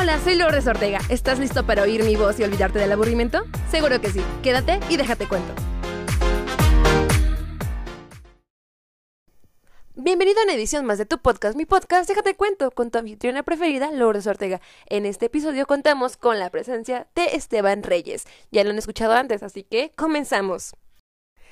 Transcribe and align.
Hola, 0.00 0.20
soy 0.20 0.36
Lourdes 0.36 0.64
Ortega. 0.68 1.00
¿Estás 1.08 1.40
listo 1.40 1.66
para 1.66 1.82
oír 1.82 2.04
mi 2.04 2.14
voz 2.14 2.38
y 2.38 2.44
olvidarte 2.44 2.78
del 2.78 2.92
aburrimiento? 2.92 3.42
Seguro 3.68 4.00
que 4.00 4.12
sí. 4.12 4.22
Quédate 4.44 4.78
y 4.88 4.96
déjate 4.96 5.26
cuento. 5.26 5.52
Bienvenido 9.96 10.38
a 10.38 10.44
una 10.44 10.54
edición 10.54 10.86
más 10.86 10.98
de 10.98 11.04
tu 11.04 11.18
podcast, 11.18 11.56
mi 11.56 11.66
podcast, 11.66 12.08
déjate 12.08 12.36
cuento, 12.36 12.70
con 12.70 12.92
tu 12.92 12.98
anfitriona 12.98 13.42
preferida, 13.42 13.90
Lourdes 13.90 14.28
Ortega. 14.28 14.60
En 14.86 15.04
este 15.04 15.26
episodio 15.26 15.66
contamos 15.66 16.16
con 16.16 16.38
la 16.38 16.48
presencia 16.50 17.08
de 17.16 17.34
Esteban 17.34 17.82
Reyes. 17.82 18.24
Ya 18.52 18.62
lo 18.62 18.70
han 18.70 18.78
escuchado 18.78 19.14
antes, 19.14 19.42
así 19.42 19.64
que 19.64 19.90
comenzamos. 19.96 20.74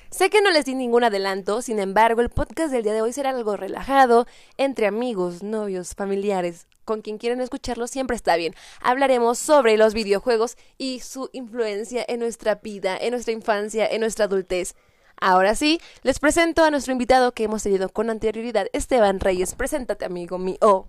Sé 0.09 0.29
que 0.29 0.41
no 0.41 0.51
les 0.51 0.63
di 0.63 0.73
ningún 0.73 1.03
adelanto, 1.03 1.61
sin 1.61 1.79
embargo, 1.79 2.21
el 2.21 2.29
podcast 2.29 2.71
del 2.71 2.83
día 2.83 2.93
de 2.93 3.01
hoy 3.01 3.11
será 3.11 3.31
algo 3.31 3.57
relajado, 3.57 4.25
entre 4.55 4.87
amigos, 4.87 5.43
novios, 5.43 5.95
familiares, 5.95 6.65
con 6.87 7.01
quien 7.01 7.17
quieran 7.17 7.41
escucharlo 7.41 7.85
siempre 7.85 8.15
está 8.15 8.37
bien. 8.37 8.55
Hablaremos 8.81 9.37
sobre 9.37 9.77
los 9.77 9.93
videojuegos 9.93 10.57
y 10.77 11.01
su 11.01 11.29
influencia 11.33 12.03
en 12.07 12.21
nuestra 12.21 12.55
vida, 12.55 12.97
en 12.97 13.11
nuestra 13.11 13.33
infancia, 13.33 13.85
en 13.85 13.99
nuestra 13.99 14.25
adultez. 14.25 14.73
Ahora 15.19 15.53
sí, 15.53 15.81
les 16.03 16.19
presento 16.19 16.63
a 16.63 16.71
nuestro 16.71 16.93
invitado 16.93 17.33
que 17.33 17.43
hemos 17.43 17.63
tenido 17.63 17.89
con 17.89 18.09
anterioridad, 18.09 18.67
Esteban 18.71 19.19
Reyes. 19.19 19.53
Preséntate, 19.55 20.05
amigo 20.05 20.37
mío. 20.37 20.87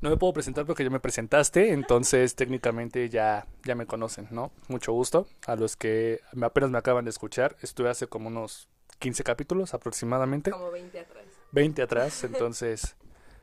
No 0.00 0.10
me 0.10 0.16
puedo 0.16 0.32
presentar 0.32 0.64
porque 0.64 0.84
ya 0.84 0.90
me 0.90 1.00
presentaste, 1.00 1.72
entonces 1.72 2.34
técnicamente 2.36 3.08
ya, 3.08 3.46
ya 3.64 3.74
me 3.74 3.86
conocen, 3.86 4.28
¿no? 4.30 4.52
Mucho 4.68 4.92
gusto. 4.92 5.26
A 5.46 5.56
los 5.56 5.74
que 5.76 6.20
apenas 6.40 6.70
me 6.70 6.78
acaban 6.78 7.04
de 7.04 7.10
escuchar, 7.10 7.56
estuve 7.62 7.90
hace 7.90 8.06
como 8.06 8.28
unos 8.28 8.68
15 9.00 9.24
capítulos 9.24 9.74
aproximadamente. 9.74 10.52
Como 10.52 10.70
20 10.70 11.00
atrás. 11.00 11.24
20 11.50 11.82
atrás, 11.82 12.24
entonces 12.24 12.94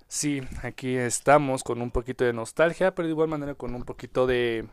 sí, 0.09 0.41
aquí 0.63 0.97
estamos 0.97 1.63
con 1.63 1.81
un 1.81 1.91
poquito 1.91 2.25
de 2.25 2.33
nostalgia, 2.33 2.93
pero 2.93 3.07
de 3.07 3.13
igual 3.13 3.29
manera 3.29 3.55
con 3.55 3.73
un 3.73 3.83
poquito 3.83 4.27
de... 4.27 4.67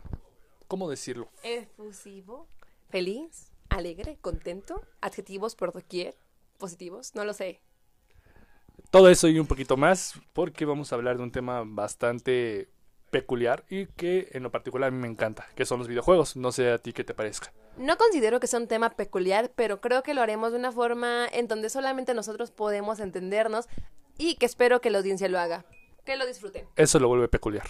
¿Cómo 0.67 0.89
decirlo? 0.89 1.29
Efusivo, 1.43 2.49
feliz, 2.89 3.53
alegre, 3.69 4.17
contento, 4.19 4.81
adjetivos 4.99 5.55
por 5.55 5.71
doquier, 5.71 6.17
positivos, 6.57 7.15
no 7.15 7.23
lo 7.23 7.33
sé. 7.33 7.61
Todo 8.91 9.09
eso 9.09 9.29
y 9.29 9.39
un 9.39 9.47
poquito 9.47 9.77
más, 9.77 10.19
porque 10.33 10.65
vamos 10.65 10.91
a 10.91 10.95
hablar 10.95 11.17
de 11.17 11.23
un 11.23 11.31
tema 11.31 11.63
bastante 11.65 12.69
peculiar 13.09 13.63
y 13.69 13.87
que 13.87 14.29
en 14.33 14.43
lo 14.43 14.51
particular 14.51 14.89
a 14.89 14.91
mí 14.91 14.97
me 14.97 15.07
encanta, 15.07 15.47
que 15.55 15.65
son 15.65 15.79
los 15.79 15.87
videojuegos. 15.87 16.35
No 16.35 16.51
sé 16.51 16.71
a 16.71 16.77
ti 16.77 16.93
qué 16.93 17.03
te 17.03 17.13
parezca. 17.13 17.53
No 17.77 17.97
considero 17.97 18.39
que 18.39 18.47
sea 18.47 18.59
un 18.59 18.67
tema 18.67 18.89
peculiar, 18.91 19.51
pero 19.55 19.81
creo 19.81 20.03
que 20.03 20.13
lo 20.13 20.21
haremos 20.21 20.51
de 20.51 20.57
una 20.57 20.71
forma 20.71 21.27
en 21.31 21.47
donde 21.47 21.69
solamente 21.69 22.13
nosotros 22.13 22.51
podemos 22.51 22.99
entendernos 22.99 23.67
y 24.17 24.35
que 24.35 24.45
espero 24.45 24.81
que 24.81 24.89
la 24.89 24.99
audiencia 24.99 25.27
lo 25.29 25.39
haga. 25.39 25.65
Que 26.05 26.15
lo 26.15 26.25
disfruten. 26.25 26.65
Eso 26.75 26.99
lo 26.99 27.07
vuelve 27.07 27.27
peculiar. 27.27 27.67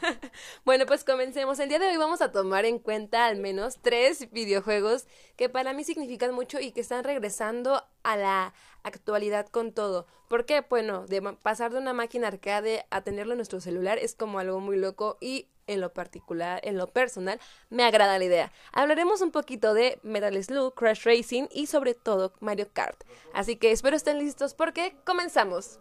bueno, 0.64 0.86
pues 0.86 1.04
comencemos. 1.04 1.58
El 1.58 1.68
día 1.68 1.78
de 1.78 1.88
hoy 1.88 1.96
vamos 1.96 2.20
a 2.20 2.32
tomar 2.32 2.64
en 2.64 2.78
cuenta 2.78 3.26
al 3.26 3.36
menos 3.36 3.78
tres 3.80 4.30
videojuegos 4.30 5.06
que 5.36 5.48
para 5.48 5.72
mí 5.72 5.84
significan 5.84 6.34
mucho 6.34 6.60
y 6.60 6.72
que 6.72 6.80
están 6.80 7.04
regresando 7.04 7.82
a 8.02 8.16
la 8.16 8.54
actualidad 8.82 9.46
con 9.48 9.72
todo. 9.72 10.06
¿Por 10.28 10.44
qué? 10.44 10.64
Bueno, 10.68 11.06
de 11.06 11.22
pasar 11.42 11.72
de 11.72 11.78
una 11.78 11.92
máquina 11.92 12.28
arcade 12.28 12.86
a 12.90 13.02
tenerlo 13.02 13.32
en 13.32 13.38
nuestro 13.38 13.60
celular 13.60 13.98
es 13.98 14.14
como 14.14 14.38
algo 14.38 14.60
muy 14.60 14.76
loco 14.76 15.18
y 15.20 15.48
en 15.66 15.80
lo 15.80 15.92
particular, 15.92 16.60
en 16.62 16.76
lo 16.76 16.86
personal, 16.86 17.40
me 17.70 17.84
agrada 17.84 18.18
la 18.18 18.24
idea. 18.24 18.52
Hablaremos 18.72 19.20
un 19.20 19.32
poquito 19.32 19.74
de 19.74 19.98
Metal 20.04 20.42
Slug, 20.42 20.74
Crash 20.74 21.04
Racing 21.04 21.48
y 21.50 21.66
sobre 21.66 21.94
todo 21.94 22.32
Mario 22.38 22.68
Kart. 22.72 23.02
Así 23.32 23.56
que 23.56 23.72
espero 23.72 23.96
estén 23.96 24.18
listos 24.18 24.54
porque 24.54 24.96
comenzamos. 25.04 25.80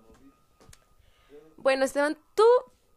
Bueno, 1.57 1.85
Esteban, 1.85 2.17
tú 2.33 2.43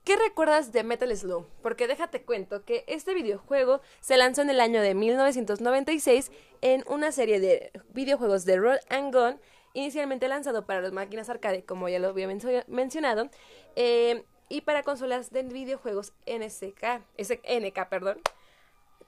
¿Qué 0.09 0.17
recuerdas 0.17 0.73
de 0.73 0.85
Metal 0.85 1.15
Slug? 1.15 1.45
Porque 1.61 1.87
déjate 1.87 2.23
cuento 2.23 2.65
que 2.65 2.83
este 2.87 3.13
videojuego 3.13 3.83
se 4.01 4.17
lanzó 4.17 4.41
en 4.41 4.49
el 4.49 4.59
año 4.59 4.81
de 4.81 4.95
1996 4.95 6.33
en 6.63 6.83
una 6.89 7.13
serie 7.13 7.41
de 7.41 7.71
videojuegos 7.93 8.47
de 8.47 8.57
Roll 8.57 8.81
and 8.89 9.15
Gun, 9.15 9.39
inicialmente 9.75 10.27
lanzado 10.27 10.65
para 10.65 10.81
las 10.81 10.93
máquinas 10.93 11.29
arcade, 11.29 11.63
como 11.63 11.91
ya 11.91 11.99
lo 11.99 12.09
había 12.09 12.27
mencionado, 12.69 13.29
eh, 13.77 14.25
y 14.49 14.63
para 14.63 14.83
consolas 14.83 15.31
de 15.31 15.43
videojuegos 15.43 16.15
NSK, 16.25 17.03
SNK, 17.19 17.89
perdón. 17.91 18.19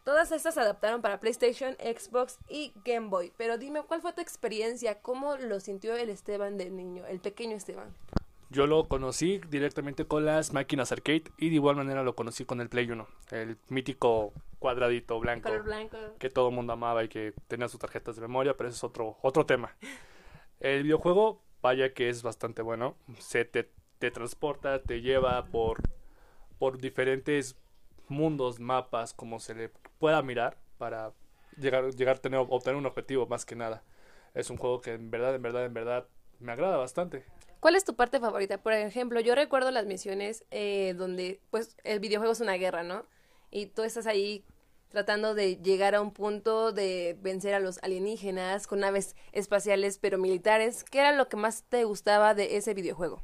Todas 0.05 0.33
estas 0.33 0.53
se 0.53 0.61
adaptaron 0.61 1.01
para 1.01 1.19
PlayStation, 1.19 1.79
Xbox 1.81 2.37
y 2.47 2.75
Game 2.85 3.09
Boy. 3.09 3.33
Pero 3.39 3.57
dime, 3.57 3.83
¿cuál 3.85 4.03
fue 4.03 4.13
tu 4.13 4.21
experiencia? 4.21 5.01
¿Cómo 5.01 5.39
lo 5.39 5.61
sintió 5.61 5.97
el 5.97 6.11
Esteban 6.11 6.59
de 6.59 6.69
niño, 6.69 7.07
el 7.07 7.21
pequeño 7.21 7.57
Esteban? 7.57 7.95
Yo 8.51 8.67
lo 8.67 8.89
conocí 8.89 9.41
directamente 9.49 10.07
con 10.07 10.25
las 10.25 10.53
máquinas 10.53 10.91
arcade 10.91 11.23
y 11.39 11.51
de 11.51 11.55
igual 11.55 11.77
manera 11.77 12.03
lo 12.03 12.17
conocí 12.17 12.45
con 12.45 12.61
el 12.61 12.69
Play 12.69 12.91
1, 12.91 13.07
el 13.31 13.57
mítico 13.69 14.33
cuadradito 14.59 15.21
blanco, 15.21 15.51
que 16.19 16.31
todo 16.31 16.49
el 16.49 16.57
mundo 16.57 16.73
amaba 16.73 17.05
y 17.05 17.09
que 17.09 17.33
tenía 17.47 17.69
sus 17.69 17.79
tarjetas 17.79 18.17
de 18.17 18.23
memoria, 18.23 18.57
pero 18.57 18.69
ese 18.69 18.79
es 18.79 18.85
otro, 18.85 19.19
otro 19.23 19.47
tema. 19.47 19.77
El 20.59 20.83
videojuego, 20.83 21.41
vaya 21.63 21.95
que 21.95 22.09
es 22.09 22.25
bastante 22.25 22.61
bueno, 22.61 22.97
se 23.21 23.45
te, 23.45 23.71
te 24.01 24.11
transporta, 24.11 24.83
te 24.83 25.01
lleva 25.01 25.45
por, 25.47 25.81
por 26.59 26.79
diferentes 26.79 27.57
mundos, 28.09 28.59
mapas, 28.59 29.15
como 29.15 29.39
se 29.39 29.55
le 29.55 29.71
pueda 30.01 30.23
mirar 30.23 30.59
para 30.77 31.13
llegar, 31.57 31.95
llegar 31.95 32.17
a 32.17 32.21
tener, 32.21 32.45
obtener 32.49 32.77
un 32.77 32.87
objetivo 32.87 33.29
más 33.29 33.47
que 33.47 33.55
nada. 33.55 33.85
Es 34.35 34.51
un 34.51 34.57
juego 34.57 34.81
que 34.81 34.95
en 34.95 35.09
verdad, 35.09 35.37
en 35.37 35.43
verdad, 35.43 35.65
en 35.67 35.75
verdad 35.75 36.09
me 36.41 36.51
agrada 36.51 36.77
bastante. 36.79 37.25
¿Cuál 37.61 37.77
es 37.77 37.85
tu 37.85 37.95
parte 37.95 38.19
favorita? 38.21 38.59
Por 38.63 38.73
ejemplo, 38.73 39.21
yo 39.21 39.35
recuerdo 39.35 39.71
las 39.71 39.87
misiones 39.87 40.45
eh, 40.51 40.95
donde, 40.97 41.41
pues, 41.51 41.77
el 41.85 42.01
videojuego 42.01 42.33
es 42.33 42.41
una 42.41 42.55
guerra, 42.55 42.83
¿no? 42.83 43.05
Y 43.51 43.67
tú 43.67 43.83
estás 43.83 44.07
ahí 44.07 44.45
tratando 44.89 45.35
de 45.35 45.57
llegar 45.57 45.95
a 45.95 46.01
un 46.01 46.13
punto 46.13 46.73
de 46.73 47.17
vencer 47.21 47.55
a 47.55 47.61
los 47.61 47.79
alienígenas 47.83 48.67
con 48.67 48.81
naves 48.81 49.15
espaciales 49.33 49.99
pero 49.99 50.19
militares. 50.19 50.85
¿Qué 50.85 51.01
era 51.01 51.13
lo 51.13 51.29
que 51.29 51.37
más 51.37 51.65
te 51.69 51.85
gustaba 51.85 52.35
de 52.35 52.57
ese 52.57 52.75
videojuego? 52.75 53.23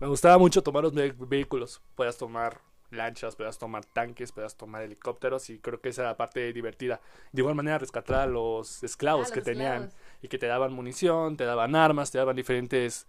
Me 0.00 0.08
gustaba 0.08 0.38
mucho 0.38 0.62
tomar 0.62 0.82
los 0.82 0.94
vehículos. 0.94 1.80
Puedas 1.94 2.16
tomar 2.16 2.60
lanchas, 2.90 3.36
puedas 3.36 3.58
tomar 3.58 3.84
tanques, 3.84 4.32
puedas 4.32 4.56
tomar 4.56 4.82
helicópteros 4.82 5.50
y 5.50 5.58
creo 5.58 5.80
que 5.80 5.90
esa 5.90 6.02
era 6.02 6.10
la 6.12 6.16
parte 6.16 6.52
divertida. 6.52 7.00
De 7.32 7.40
igual 7.40 7.54
manera 7.54 7.78
rescatar 7.78 8.20
a 8.20 8.26
los 8.26 8.82
esclavos 8.82 9.30
ah, 9.30 9.34
que 9.34 9.42
tenían 9.42 9.90
y 10.22 10.28
que 10.28 10.38
te 10.38 10.46
daban 10.46 10.72
munición, 10.72 11.36
te 11.36 11.44
daban 11.44 11.76
armas, 11.76 12.10
te 12.10 12.18
daban 12.18 12.36
diferentes 12.36 13.06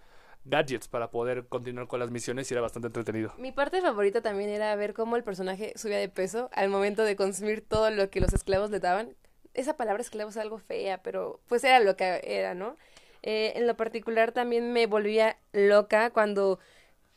gadgets 0.50 0.88
para 0.88 1.12
poder 1.12 1.47
continuar 1.47 1.88
con 1.88 2.00
las 2.00 2.12
misiones 2.12 2.50
y 2.50 2.53
era 2.53 2.62
bastante 2.62 2.88
entretenido. 2.88 3.34
Mi 3.38 3.52
parte 3.52 3.81
favorita 3.81 4.22
también 4.22 4.50
era 4.50 4.75
ver 4.75 4.94
cómo 4.94 5.16
el 5.16 5.24
personaje 5.24 5.74
subía 5.75 5.97
de 5.97 6.09
peso 6.09 6.50
al 6.53 6.69
momento 6.69 7.03
de 7.03 7.16
consumir 7.16 7.62
todo 7.68 7.91
lo 7.91 8.09
que 8.09 8.22
los 8.22 8.34
esclavos 8.34 8.69
le 8.69 8.80
daban. 8.80 9.16
Esa 9.53 9.75
palabra 9.75 10.02
esclavo 10.02 10.30
es 10.30 10.38
algo 10.38 10.59
fea, 10.59 11.02
pero 11.02 11.40
pues 11.47 11.63
era 11.63 11.80
lo 11.80 11.96
que 11.96 12.22
era, 12.24 12.53
¿no? 12.53 12.78
Eh, 13.24 13.53
en 13.56 13.68
lo 13.68 13.75
particular 13.75 14.31
también 14.31 14.72
me 14.72 14.86
volvía 14.86 15.38
loca 15.52 16.12
cuando 16.12 16.59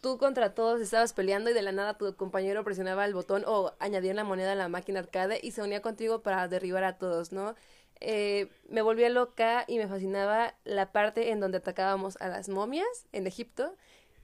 tú 0.00 0.18
contra 0.18 0.54
todos 0.54 0.80
estabas 0.80 1.12
peleando 1.12 1.50
y 1.50 1.52
de 1.52 1.62
la 1.62 1.72
nada 1.72 1.98
tu 1.98 2.14
compañero 2.16 2.64
presionaba 2.64 3.04
el 3.04 3.14
botón 3.14 3.44
o 3.46 3.74
añadía 3.78 4.12
una 4.12 4.24
moneda 4.24 4.52
a 4.52 4.56
la 4.56 4.68
máquina 4.68 5.00
arcade 5.00 5.38
y 5.42 5.50
se 5.50 5.62
unía 5.62 5.82
contigo 5.82 6.22
para 6.22 6.48
derribar 6.48 6.84
a 6.84 6.96
todos, 6.96 7.32
¿no? 7.32 7.54
Eh, 8.00 8.48
me 8.68 8.82
volvía 8.82 9.08
loca 9.10 9.64
y 9.68 9.78
me 9.78 9.86
fascinaba 9.86 10.54
la 10.64 10.90
parte 10.92 11.30
en 11.30 11.40
donde 11.40 11.58
atacábamos 11.58 12.16
a 12.20 12.28
las 12.28 12.48
momias 12.48 13.06
en 13.12 13.26
Egipto. 13.26 13.76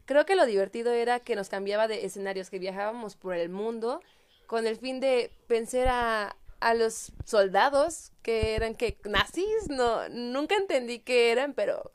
Creo 0.07 0.25
que 0.25 0.37
lo 0.37 0.47
divertido 0.47 0.93
era 0.93 1.21
que 1.21 1.37
nos 1.37 1.49
cambiaba 1.49 1.89
de 1.89 2.05
escenarios, 2.05 2.49
que 2.49 2.59
viajábamos 2.59 3.17
por 3.17 3.35
el 3.35 3.49
mundo 3.49 4.01
con 4.47 4.67
el 4.67 4.77
fin 4.77 5.01
de 5.01 5.33
vencer 5.49 5.89
a, 5.89 6.37
a 6.61 6.75
los 6.75 7.13
soldados 7.25 8.13
que 8.23 8.55
eran 8.55 8.75
que 8.75 8.99
nazis, 9.05 9.69
no, 9.69 10.09
nunca 10.09 10.57
entendí 10.57 11.01
qué 11.01 11.33
eran, 11.33 11.53
pero 11.53 11.91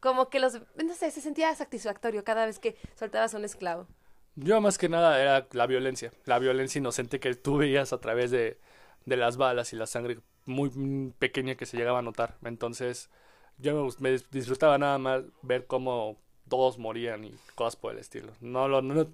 como 0.00 0.30
que 0.30 0.38
los, 0.38 0.60
no 0.82 0.94
sé, 0.94 1.10
se 1.10 1.20
sentía 1.20 1.54
satisfactorio 1.54 2.24
cada 2.24 2.46
vez 2.46 2.58
que 2.58 2.76
soltabas 2.94 3.34
a 3.34 3.38
un 3.38 3.44
esclavo. 3.44 3.88
Yo 4.36 4.60
más 4.60 4.78
que 4.78 4.88
nada 4.88 5.20
era 5.20 5.46
la 5.52 5.66
violencia, 5.66 6.12
la 6.24 6.38
violencia 6.38 6.78
inocente 6.78 7.20
que 7.20 7.34
tú 7.34 7.58
veías 7.58 7.92
a 7.92 8.00
través 8.00 8.30
de, 8.30 8.58
de 9.06 9.16
las 9.16 9.36
balas 9.36 9.72
y 9.72 9.76
la 9.76 9.86
sangre 9.86 10.18
muy 10.46 11.12
pequeña 11.18 11.54
que 11.54 11.66
se 11.66 11.76
llegaba 11.76 12.00
a 12.00 12.02
notar. 12.02 12.36
Entonces, 12.44 13.10
yo 13.58 13.88
me, 13.98 14.10
disfrutaba 14.30 14.78
nada 14.78 14.98
más 14.98 15.22
ver 15.42 15.66
cómo 15.66 16.18
todos 16.48 16.78
morían 16.78 17.24
y 17.24 17.34
cosas 17.54 17.76
por 17.76 17.92
el 17.92 17.98
estilo. 17.98 18.32
No 18.40 18.68
lo 18.68 18.82
no, 18.82 19.06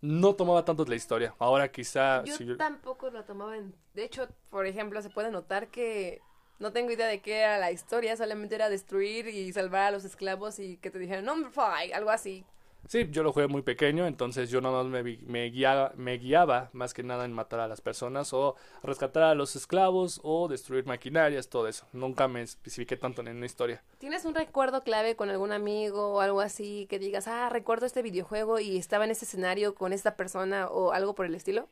no 0.00 0.34
tomaba 0.34 0.64
tanto 0.64 0.84
la 0.84 0.94
historia. 0.94 1.34
Ahora 1.38 1.70
quizá 1.70 2.24
yo, 2.24 2.56
tampoco 2.56 3.10
lo 3.10 3.24
tomaba 3.24 3.56
en... 3.56 3.74
de 3.94 4.04
hecho, 4.04 4.28
por 4.50 4.66
ejemplo, 4.66 5.00
se 5.02 5.10
puede 5.10 5.30
notar 5.30 5.68
que 5.68 6.20
no 6.58 6.72
tengo 6.72 6.90
idea 6.90 7.06
de 7.06 7.20
qué 7.20 7.40
era 7.40 7.58
la 7.58 7.72
historia, 7.72 8.16
solamente 8.16 8.54
era 8.54 8.68
destruir 8.68 9.28
y 9.28 9.52
salvar 9.52 9.82
a 9.82 9.90
los 9.90 10.04
esclavos 10.04 10.58
y 10.58 10.78
que 10.78 10.90
te 10.90 10.98
dijeran 10.98 11.24
number 11.24 11.50
five, 11.50 11.92
algo 11.94 12.10
así. 12.10 12.44
Sí, 12.88 13.08
yo 13.10 13.24
lo 13.24 13.32
jugué 13.32 13.48
muy 13.48 13.62
pequeño, 13.62 14.06
entonces 14.06 14.48
yo 14.48 14.60
nada 14.60 14.84
más 14.84 14.86
me, 14.86 15.18
me, 15.26 15.50
guiaba, 15.50 15.92
me 15.96 16.18
guiaba 16.18 16.70
más 16.72 16.94
que 16.94 17.02
nada 17.02 17.24
en 17.24 17.32
matar 17.32 17.58
a 17.58 17.66
las 17.66 17.80
personas 17.80 18.32
o 18.32 18.54
rescatar 18.84 19.24
a 19.24 19.34
los 19.34 19.56
esclavos 19.56 20.20
o 20.22 20.46
destruir 20.46 20.86
maquinarias, 20.86 21.48
todo 21.48 21.66
eso. 21.66 21.86
Nunca 21.92 22.28
me 22.28 22.42
especifiqué 22.42 22.96
tanto 22.96 23.22
en 23.22 23.36
una 23.36 23.46
historia. 23.46 23.82
¿Tienes 23.98 24.24
un 24.24 24.36
recuerdo 24.36 24.82
clave 24.82 25.16
con 25.16 25.30
algún 25.30 25.50
amigo 25.50 26.14
o 26.14 26.20
algo 26.20 26.40
así 26.40 26.86
que 26.88 27.00
digas, 27.00 27.26
ah, 27.26 27.48
recuerdo 27.48 27.86
este 27.86 28.02
videojuego 28.02 28.60
y 28.60 28.76
estaba 28.78 29.04
en 29.04 29.10
ese 29.10 29.24
escenario 29.24 29.74
con 29.74 29.92
esta 29.92 30.16
persona 30.16 30.68
o 30.68 30.92
algo 30.92 31.16
por 31.16 31.26
el 31.26 31.34
estilo? 31.34 31.68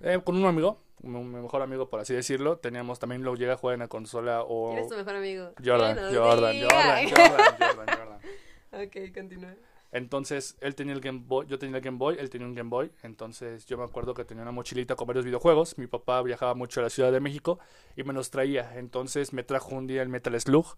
Eh, 0.00 0.20
con 0.24 0.36
un 0.36 0.46
amigo, 0.46 0.78
mi 1.02 1.18
mejor 1.24 1.62
amigo 1.62 1.90
por 1.90 1.98
así 1.98 2.14
decirlo. 2.14 2.58
Teníamos 2.58 3.00
también 3.00 3.24
lo 3.24 3.34
llega 3.34 3.54
a 3.54 3.56
jugar 3.56 3.74
en 3.74 3.80
la 3.80 3.88
consola 3.88 4.44
o... 4.44 4.70
¿Quién 4.70 4.84
es 4.84 4.88
tu 4.88 4.96
mejor 4.96 5.16
amigo? 5.16 5.50
Jordan, 5.64 5.98
Jordan, 6.14 6.14
Jordan, 6.14 7.08
Jordan, 7.10 7.58
Jordan, 7.58 7.86
Jordan. 8.70 8.86
ok, 8.86 9.12
continúa. 9.12 9.54
Entonces, 9.92 10.56
él 10.60 10.74
tenía 10.74 10.94
el 10.94 11.00
Game 11.00 11.22
Boy, 11.24 11.46
yo 11.46 11.58
tenía 11.58 11.76
el 11.76 11.82
Game 11.82 11.98
Boy, 11.98 12.16
él 12.18 12.30
tenía 12.30 12.46
un 12.46 12.54
Game 12.54 12.70
Boy. 12.70 12.92
Entonces, 13.02 13.66
yo 13.66 13.76
me 13.76 13.84
acuerdo 13.84 14.14
que 14.14 14.24
tenía 14.24 14.42
una 14.42 14.52
mochilita 14.52 14.94
con 14.94 15.06
varios 15.06 15.24
videojuegos. 15.24 15.78
Mi 15.78 15.86
papá 15.86 16.22
viajaba 16.22 16.54
mucho 16.54 16.80
a 16.80 16.84
la 16.84 16.90
Ciudad 16.90 17.10
de 17.10 17.20
México 17.20 17.58
y 17.96 18.04
me 18.04 18.12
los 18.12 18.30
traía. 18.30 18.78
Entonces, 18.78 19.32
me 19.32 19.42
trajo 19.42 19.74
un 19.74 19.86
día 19.86 20.02
el 20.02 20.08
Metal 20.08 20.38
Slug 20.40 20.76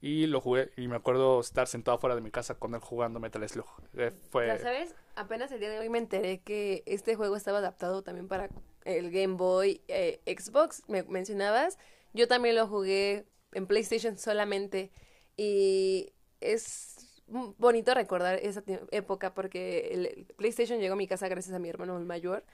y 0.00 0.26
lo 0.26 0.40
jugué. 0.40 0.70
Y 0.76 0.86
me 0.88 0.96
acuerdo 0.96 1.40
estar 1.40 1.66
sentado 1.66 1.98
fuera 1.98 2.14
de 2.14 2.20
mi 2.20 2.30
casa 2.30 2.54
con 2.54 2.74
él 2.74 2.80
jugando 2.80 3.18
Metal 3.18 3.48
Slug. 3.48 3.66
Eh, 3.94 4.12
fue... 4.30 4.46
¿Ya 4.46 4.58
sabes? 4.58 4.94
Apenas 5.16 5.50
el 5.52 5.60
día 5.60 5.70
de 5.70 5.78
hoy 5.78 5.88
me 5.88 5.98
enteré 5.98 6.40
que 6.40 6.82
este 6.86 7.16
juego 7.16 7.36
estaba 7.36 7.58
adaptado 7.58 8.02
también 8.02 8.28
para 8.28 8.48
el 8.84 9.10
Game 9.10 9.34
Boy, 9.34 9.82
eh, 9.88 10.20
Xbox, 10.26 10.82
me 10.88 11.02
mencionabas. 11.04 11.78
Yo 12.12 12.28
también 12.28 12.56
lo 12.56 12.66
jugué 12.66 13.26
en 13.52 13.66
PlayStation 13.66 14.18
solamente. 14.18 14.90
Y 15.36 16.12
es 16.40 16.91
bonito 17.26 17.94
recordar 17.94 18.38
esa 18.42 18.62
época 18.90 19.34
porque 19.34 19.88
el 19.92 20.26
PlayStation 20.36 20.80
llegó 20.80 20.94
a 20.94 20.96
mi 20.96 21.06
casa 21.06 21.28
gracias 21.28 21.54
a 21.54 21.58
mi 21.58 21.68
hermano 21.68 21.98
mayor 22.00 22.44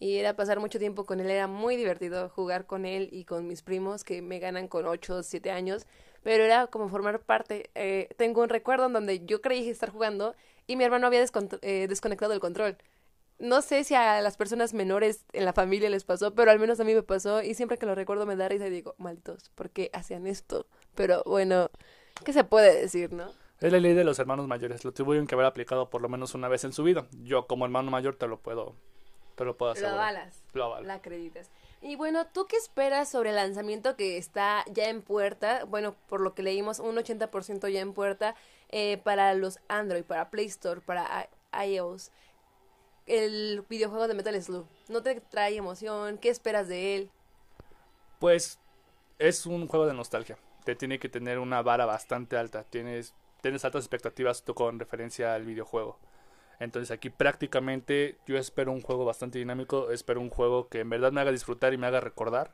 y 0.00 0.18
era 0.18 0.36
pasar 0.36 0.60
mucho 0.60 0.78
tiempo 0.78 1.04
con 1.04 1.20
él, 1.20 1.28
era 1.28 1.46
muy 1.46 1.76
divertido 1.76 2.28
jugar 2.28 2.66
con 2.66 2.84
él 2.84 3.08
y 3.10 3.24
con 3.24 3.46
mis 3.48 3.62
primos 3.62 4.04
que 4.04 4.22
me 4.22 4.38
ganan 4.38 4.68
con 4.68 4.86
8 4.86 5.16
o 5.16 5.22
7 5.22 5.50
años, 5.50 5.86
pero 6.22 6.44
era 6.44 6.68
como 6.68 6.88
formar 6.88 7.20
parte. 7.20 7.70
Eh, 7.74 8.08
tengo 8.16 8.42
un 8.42 8.48
recuerdo 8.48 8.86
en 8.86 8.92
donde 8.92 9.24
yo 9.24 9.40
creí 9.40 9.68
estar 9.68 9.90
jugando 9.90 10.34
y 10.66 10.76
mi 10.76 10.84
hermano 10.84 11.08
había 11.08 11.24
eh, 11.62 11.86
desconectado 11.88 12.32
el 12.32 12.40
control. 12.40 12.76
No 13.40 13.62
sé 13.62 13.84
si 13.84 13.94
a 13.94 14.20
las 14.20 14.36
personas 14.36 14.74
menores 14.74 15.24
en 15.32 15.44
la 15.44 15.52
familia 15.52 15.90
les 15.90 16.04
pasó, 16.04 16.34
pero 16.34 16.50
al 16.50 16.58
menos 16.58 16.80
a 16.80 16.84
mí 16.84 16.94
me 16.94 17.02
pasó 17.02 17.42
y 17.42 17.54
siempre 17.54 17.78
que 17.78 17.86
lo 17.86 17.94
recuerdo 17.94 18.26
me 18.26 18.36
da 18.36 18.48
risa 18.48 18.66
y 18.66 18.70
digo, 18.70 18.94
malditos, 18.98 19.50
¿por 19.50 19.70
qué 19.70 19.90
hacían 19.92 20.26
esto? 20.26 20.66
Pero 20.94 21.22
bueno, 21.24 21.70
¿qué 22.24 22.32
se 22.32 22.44
puede 22.44 22.80
decir, 22.80 23.12
no? 23.12 23.32
Es 23.60 23.72
la 23.72 23.80
ley 23.80 23.94
de 23.94 24.04
los 24.04 24.18
hermanos 24.20 24.46
mayores. 24.46 24.84
Lo 24.84 24.92
tuvieron 24.92 25.26
que 25.26 25.34
haber 25.34 25.46
aplicado 25.46 25.90
por 25.90 26.00
lo 26.00 26.08
menos 26.08 26.34
una 26.34 26.48
vez 26.48 26.62
en 26.62 26.72
su 26.72 26.84
vida. 26.84 27.06
Yo 27.24 27.46
como 27.46 27.64
hermano 27.64 27.90
mayor 27.90 28.14
te 28.14 28.28
lo 28.28 28.38
puedo, 28.38 28.76
te 29.34 29.44
lo 29.44 29.56
puedo 29.56 29.72
hacer. 29.72 29.84
Lo 29.84 29.96
avalas. 29.96 30.42
Lo 30.52 30.80
La 30.82 30.94
acreditas. 30.94 31.50
Y 31.82 31.96
bueno, 31.96 32.26
¿tú 32.26 32.46
qué 32.46 32.56
esperas 32.56 33.08
sobre 33.08 33.30
el 33.30 33.36
lanzamiento 33.36 33.96
que 33.96 34.16
está 34.16 34.64
ya 34.72 34.88
en 34.88 35.02
puerta? 35.02 35.64
Bueno, 35.64 35.96
por 36.08 36.20
lo 36.20 36.34
que 36.34 36.42
leímos, 36.42 36.78
un 36.78 36.96
80% 36.96 37.68
ya 37.68 37.80
en 37.80 37.94
puerta 37.94 38.36
eh, 38.68 38.98
para 38.98 39.34
los 39.34 39.58
Android, 39.68 40.04
para 40.04 40.30
Play 40.30 40.46
Store, 40.46 40.80
para 40.80 41.28
iOS. 41.52 42.12
El 43.06 43.64
videojuego 43.68 44.06
de 44.06 44.14
Metal 44.14 44.40
Slug. 44.40 44.66
¿No 44.88 45.02
te 45.02 45.20
trae 45.20 45.56
emoción? 45.56 46.18
¿Qué 46.18 46.28
esperas 46.28 46.68
de 46.68 46.96
él? 46.96 47.10
Pues 48.20 48.60
es 49.18 49.46
un 49.46 49.66
juego 49.66 49.86
de 49.86 49.94
nostalgia. 49.94 50.38
Te 50.64 50.76
tiene 50.76 50.98
que 50.98 51.08
tener 51.08 51.38
una 51.38 51.62
vara 51.62 51.86
bastante 51.86 52.36
alta. 52.36 52.64
Tienes 52.64 53.14
tienes 53.40 53.64
altas 53.64 53.84
expectativas 53.84 54.42
con 54.42 54.78
referencia 54.78 55.34
al 55.34 55.44
videojuego. 55.44 55.98
Entonces 56.60 56.90
aquí 56.90 57.10
prácticamente 57.10 58.18
yo 58.26 58.36
espero 58.36 58.72
un 58.72 58.82
juego 58.82 59.04
bastante 59.04 59.38
dinámico, 59.38 59.90
espero 59.90 60.20
un 60.20 60.30
juego 60.30 60.68
que 60.68 60.80
en 60.80 60.90
verdad 60.90 61.12
me 61.12 61.20
haga 61.20 61.30
disfrutar 61.30 61.72
y 61.72 61.78
me 61.78 61.86
haga 61.86 62.00
recordar. 62.00 62.52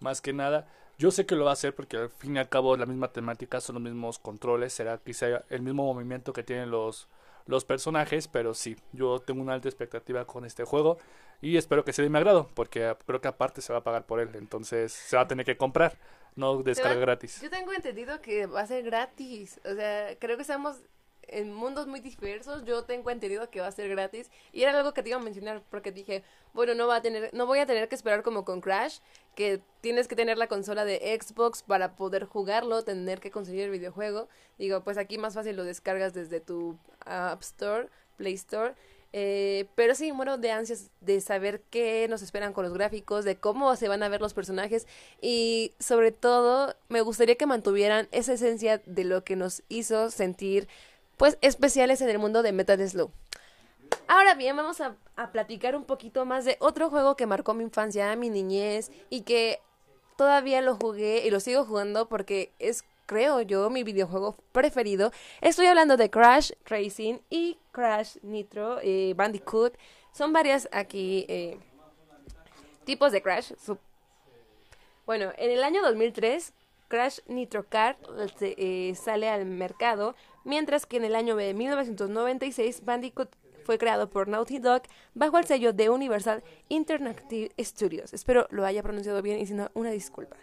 Más 0.00 0.20
que 0.20 0.32
nada, 0.32 0.66
yo 0.98 1.10
sé 1.10 1.26
que 1.26 1.36
lo 1.36 1.44
va 1.44 1.50
a 1.50 1.52
hacer 1.54 1.74
porque 1.74 1.96
al 1.96 2.10
fin 2.10 2.36
y 2.36 2.38
al 2.38 2.48
cabo 2.48 2.76
la 2.76 2.86
misma 2.86 3.12
temática, 3.12 3.60
son 3.60 3.74
los 3.74 3.82
mismos 3.82 4.18
controles, 4.18 4.72
será 4.72 4.98
quizá 4.98 5.44
el 5.50 5.62
mismo 5.62 5.92
movimiento 5.92 6.32
que 6.32 6.42
tienen 6.42 6.70
los, 6.70 7.08
los 7.46 7.64
personajes, 7.64 8.28
pero 8.28 8.54
sí, 8.54 8.76
yo 8.92 9.20
tengo 9.20 9.42
una 9.42 9.54
alta 9.54 9.68
expectativa 9.68 10.24
con 10.26 10.44
este 10.44 10.64
juego 10.64 10.98
y 11.40 11.56
espero 11.56 11.84
que 11.84 11.92
sea 11.92 12.04
de 12.04 12.10
mi 12.10 12.16
agrado, 12.18 12.48
porque 12.54 12.94
creo 13.06 13.20
que 13.20 13.28
aparte 13.28 13.60
se 13.60 13.72
va 13.72 13.80
a 13.80 13.84
pagar 13.84 14.06
por 14.06 14.20
él, 14.20 14.30
entonces 14.34 14.92
se 14.92 15.16
va 15.16 15.22
a 15.22 15.28
tener 15.28 15.44
que 15.44 15.56
comprar 15.56 15.98
no 16.34 16.62
descarga 16.62 17.00
gratis. 17.00 17.40
Yo 17.40 17.50
tengo 17.50 17.72
entendido 17.72 18.20
que 18.20 18.46
va 18.46 18.60
a 18.60 18.66
ser 18.66 18.84
gratis. 18.84 19.60
O 19.64 19.74
sea, 19.74 20.16
creo 20.18 20.36
que 20.36 20.42
estamos 20.42 20.82
en 21.28 21.52
mundos 21.52 21.86
muy 21.86 22.00
diversos. 22.00 22.64
Yo 22.64 22.84
tengo 22.84 23.10
entendido 23.10 23.50
que 23.50 23.60
va 23.60 23.66
a 23.66 23.72
ser 23.72 23.88
gratis. 23.88 24.30
Y 24.52 24.62
era 24.62 24.76
algo 24.76 24.92
que 24.94 25.02
te 25.02 25.10
iba 25.10 25.18
a 25.18 25.22
mencionar 25.22 25.62
porque 25.70 25.92
dije, 25.92 26.22
bueno, 26.52 26.74
no 26.74 26.86
va 26.86 26.96
a 26.96 27.02
tener, 27.02 27.32
no 27.32 27.46
voy 27.46 27.58
a 27.58 27.66
tener 27.66 27.88
que 27.88 27.94
esperar 27.94 28.22
como 28.22 28.44
con 28.44 28.60
Crash, 28.60 28.98
que 29.34 29.60
tienes 29.80 30.08
que 30.08 30.16
tener 30.16 30.38
la 30.38 30.46
consola 30.46 30.84
de 30.84 31.18
Xbox 31.20 31.62
para 31.62 31.96
poder 31.96 32.24
jugarlo, 32.24 32.82
tener 32.82 33.20
que 33.20 33.30
conseguir 33.30 33.64
el 33.64 33.70
videojuego. 33.70 34.28
Digo, 34.58 34.82
pues 34.82 34.98
aquí 34.98 35.18
más 35.18 35.34
fácil 35.34 35.56
lo 35.56 35.64
descargas 35.64 36.12
desde 36.12 36.40
tu 36.40 36.78
App 37.04 37.40
Store, 37.42 37.88
Play 38.16 38.34
Store. 38.34 38.74
Eh, 39.14 39.66
pero 39.74 39.94
sí, 39.94 40.10
muero 40.12 40.38
de 40.38 40.50
ansias 40.50 40.90
de 41.00 41.20
saber 41.20 41.60
qué 41.70 42.06
nos 42.08 42.22
esperan 42.22 42.54
con 42.54 42.64
los 42.64 42.72
gráficos, 42.72 43.24
de 43.24 43.36
cómo 43.36 43.76
se 43.76 43.88
van 43.88 44.02
a 44.02 44.08
ver 44.08 44.22
los 44.22 44.32
personajes 44.32 44.86
y 45.20 45.72
sobre 45.78 46.12
todo 46.12 46.74
me 46.88 47.02
gustaría 47.02 47.34
que 47.34 47.44
mantuvieran 47.44 48.08
esa 48.10 48.32
esencia 48.32 48.80
de 48.86 49.04
lo 49.04 49.22
que 49.22 49.36
nos 49.36 49.62
hizo 49.68 50.10
sentir 50.10 50.66
pues 51.18 51.36
especiales 51.42 52.00
en 52.00 52.08
el 52.08 52.18
mundo 52.18 52.42
de 52.42 52.52
Metal 52.52 52.88
Slug. 52.88 53.10
Ahora 54.08 54.34
bien, 54.34 54.56
vamos 54.56 54.80
a, 54.80 54.96
a 55.16 55.30
platicar 55.30 55.76
un 55.76 55.84
poquito 55.84 56.24
más 56.24 56.46
de 56.46 56.56
otro 56.58 56.88
juego 56.88 57.14
que 57.14 57.26
marcó 57.26 57.52
mi 57.52 57.64
infancia, 57.64 58.16
mi 58.16 58.30
niñez 58.30 58.90
y 59.10 59.22
que 59.22 59.60
todavía 60.16 60.62
lo 60.62 60.76
jugué 60.76 61.26
y 61.26 61.30
lo 61.30 61.40
sigo 61.40 61.66
jugando 61.66 62.08
porque 62.08 62.52
es 62.58 62.84
creo 63.12 63.42
yo, 63.42 63.68
mi 63.68 63.82
videojuego 63.82 64.36
preferido. 64.52 65.12
Estoy 65.42 65.66
hablando 65.66 65.98
de 65.98 66.08
Crash 66.08 66.52
Racing 66.64 67.18
y 67.28 67.58
Crash 67.70 68.16
Nitro 68.22 68.78
eh, 68.82 69.12
Bandicoot. 69.14 69.76
Son 70.12 70.32
varias 70.32 70.66
aquí 70.72 71.26
eh, 71.28 71.58
tipos 72.84 73.12
de 73.12 73.20
Crash. 73.20 73.52
bueno, 75.04 75.30
en 75.36 75.50
el 75.50 75.62
año 75.62 75.82
2003, 75.82 76.54
Crash 76.88 77.18
Nitro 77.26 77.66
Kart 77.68 77.98
eh, 78.40 78.94
sale 78.94 79.28
al 79.28 79.44
mercado, 79.44 80.14
mientras 80.44 80.86
que 80.86 80.96
en 80.96 81.04
el 81.04 81.14
año 81.14 81.36
de 81.36 81.52
1996, 81.52 82.82
Bandicoot 82.82 83.28
fue 83.66 83.76
creado 83.76 84.08
por 84.08 84.26
Naughty 84.26 84.58
Dog 84.58 84.84
bajo 85.12 85.38
el 85.38 85.44
sello 85.44 85.74
de 85.74 85.90
Universal 85.90 86.42
Interactive 86.70 87.50
Studios. 87.58 88.14
Espero 88.14 88.46
lo 88.50 88.64
haya 88.64 88.82
pronunciado 88.82 89.20
bien 89.20 89.38
y 89.38 89.44
si 89.44 89.52
no, 89.52 89.70
una 89.74 89.90
disculpa. 89.90 90.36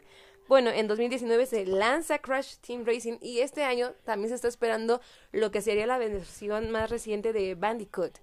Bueno, 0.49 0.71
en 0.71 0.87
2019 0.87 1.45
se 1.45 1.63
lanza 1.67 2.17
Crash 2.17 2.55
Team 2.65 2.83
Racing 2.83 3.19
y 3.21 3.41
este 3.41 3.63
año 3.63 3.93
también 4.03 4.29
se 4.29 4.35
está 4.35 4.47
esperando 4.47 4.99
lo 5.31 5.51
que 5.51 5.61
sería 5.61 5.85
la 5.85 5.99
versión 5.99 6.71
más 6.71 6.89
reciente 6.89 7.33
de 7.33 7.53
Bandicoot, 7.53 8.17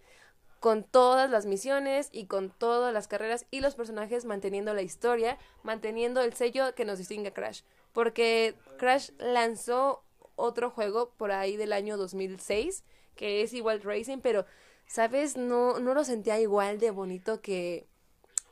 con 0.59 0.83
todas 0.83 1.31
las 1.31 1.47
misiones 1.47 2.09
y 2.11 2.27
con 2.27 2.51
todas 2.51 2.93
las 2.93 3.07
carreras 3.07 3.47
y 3.53 3.61
los 3.61 3.77
personajes 3.77 4.25
manteniendo 4.25 4.75
la 4.75 4.83
historia, 4.83 5.39
manteniendo 5.63 6.21
el 6.21 6.33
sello 6.33 6.75
que 6.75 6.85
nos 6.85 6.99
distingue 6.99 7.29
a 7.29 7.33
Crash, 7.33 7.61
porque 7.93 8.57
Crash 8.77 9.11
lanzó 9.19 10.03
otro 10.35 10.71
juego 10.71 11.13
por 11.17 11.31
ahí 11.31 11.57
del 11.57 11.73
año 11.73 11.97
2006 11.97 12.83
que 13.15 13.43
es 13.43 13.53
igual 13.53 13.83
Racing, 13.83 14.19
pero 14.19 14.47
sabes, 14.89 15.37
no 15.37 15.79
no 15.79 15.95
lo 15.95 16.03
sentía 16.03 16.41
igual 16.41 16.81
de 16.81 16.91
bonito 16.91 17.41
que 17.41 17.87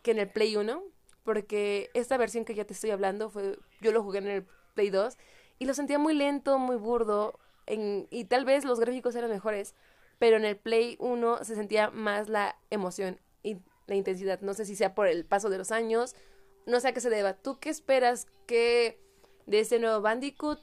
que 0.05 0.13
en 0.13 0.21
el 0.21 0.29
Play 0.29 0.55
1 0.55 0.94
porque 1.25 1.91
esta 1.95 2.17
versión 2.17 2.45
que 2.45 2.55
ya 2.55 2.65
te 2.65 2.75
estoy 2.75 2.91
hablando 2.91 3.31
fue 3.31 3.59
yo 3.81 3.93
lo 3.93 4.03
jugué 4.03 4.19
en 4.19 4.29
el 4.29 4.47
Play 4.75 4.91
2 4.91 5.17
y 5.59 5.65
lo 5.67 5.75
sentía 5.75 5.99
muy 5.99 6.15
lento, 6.15 6.59
muy 6.59 6.77
burdo 6.77 7.39
en, 7.67 8.07
y 8.11 8.25
tal 8.25 8.45
vez 8.45 8.65
los 8.65 8.81
gráficos 8.81 9.15
eran 9.15 9.31
mejores, 9.31 9.75
pero 10.19 10.37
en 10.37 10.45
el 10.45 10.57
Play 10.57 10.97
1 11.01 11.45
se 11.45 11.55
sentía 11.55 11.91
más 11.91 12.29
la 12.29 12.57
emoción 12.71 13.19
y 13.43 13.59
la 13.87 13.95
intensidad. 13.95 14.41
No 14.41 14.55
sé 14.55 14.65
si 14.65 14.77
sea 14.77 14.95
por 14.95 15.07
el 15.07 15.25
paso 15.25 15.49
de 15.51 15.59
los 15.59 15.73
años, 15.73 16.15
no 16.67 16.81
sé 16.81 16.89
a 16.89 16.93
qué 16.93 17.01
se 17.01 17.11
deba. 17.11 17.35
¿Tú 17.35 17.59
qué 17.59 17.71
esperas 17.71 18.27
que 18.47 18.99
de 19.47 19.61
este 19.61 19.79
nuevo 19.79 20.01
Bandicoot? 20.01 20.61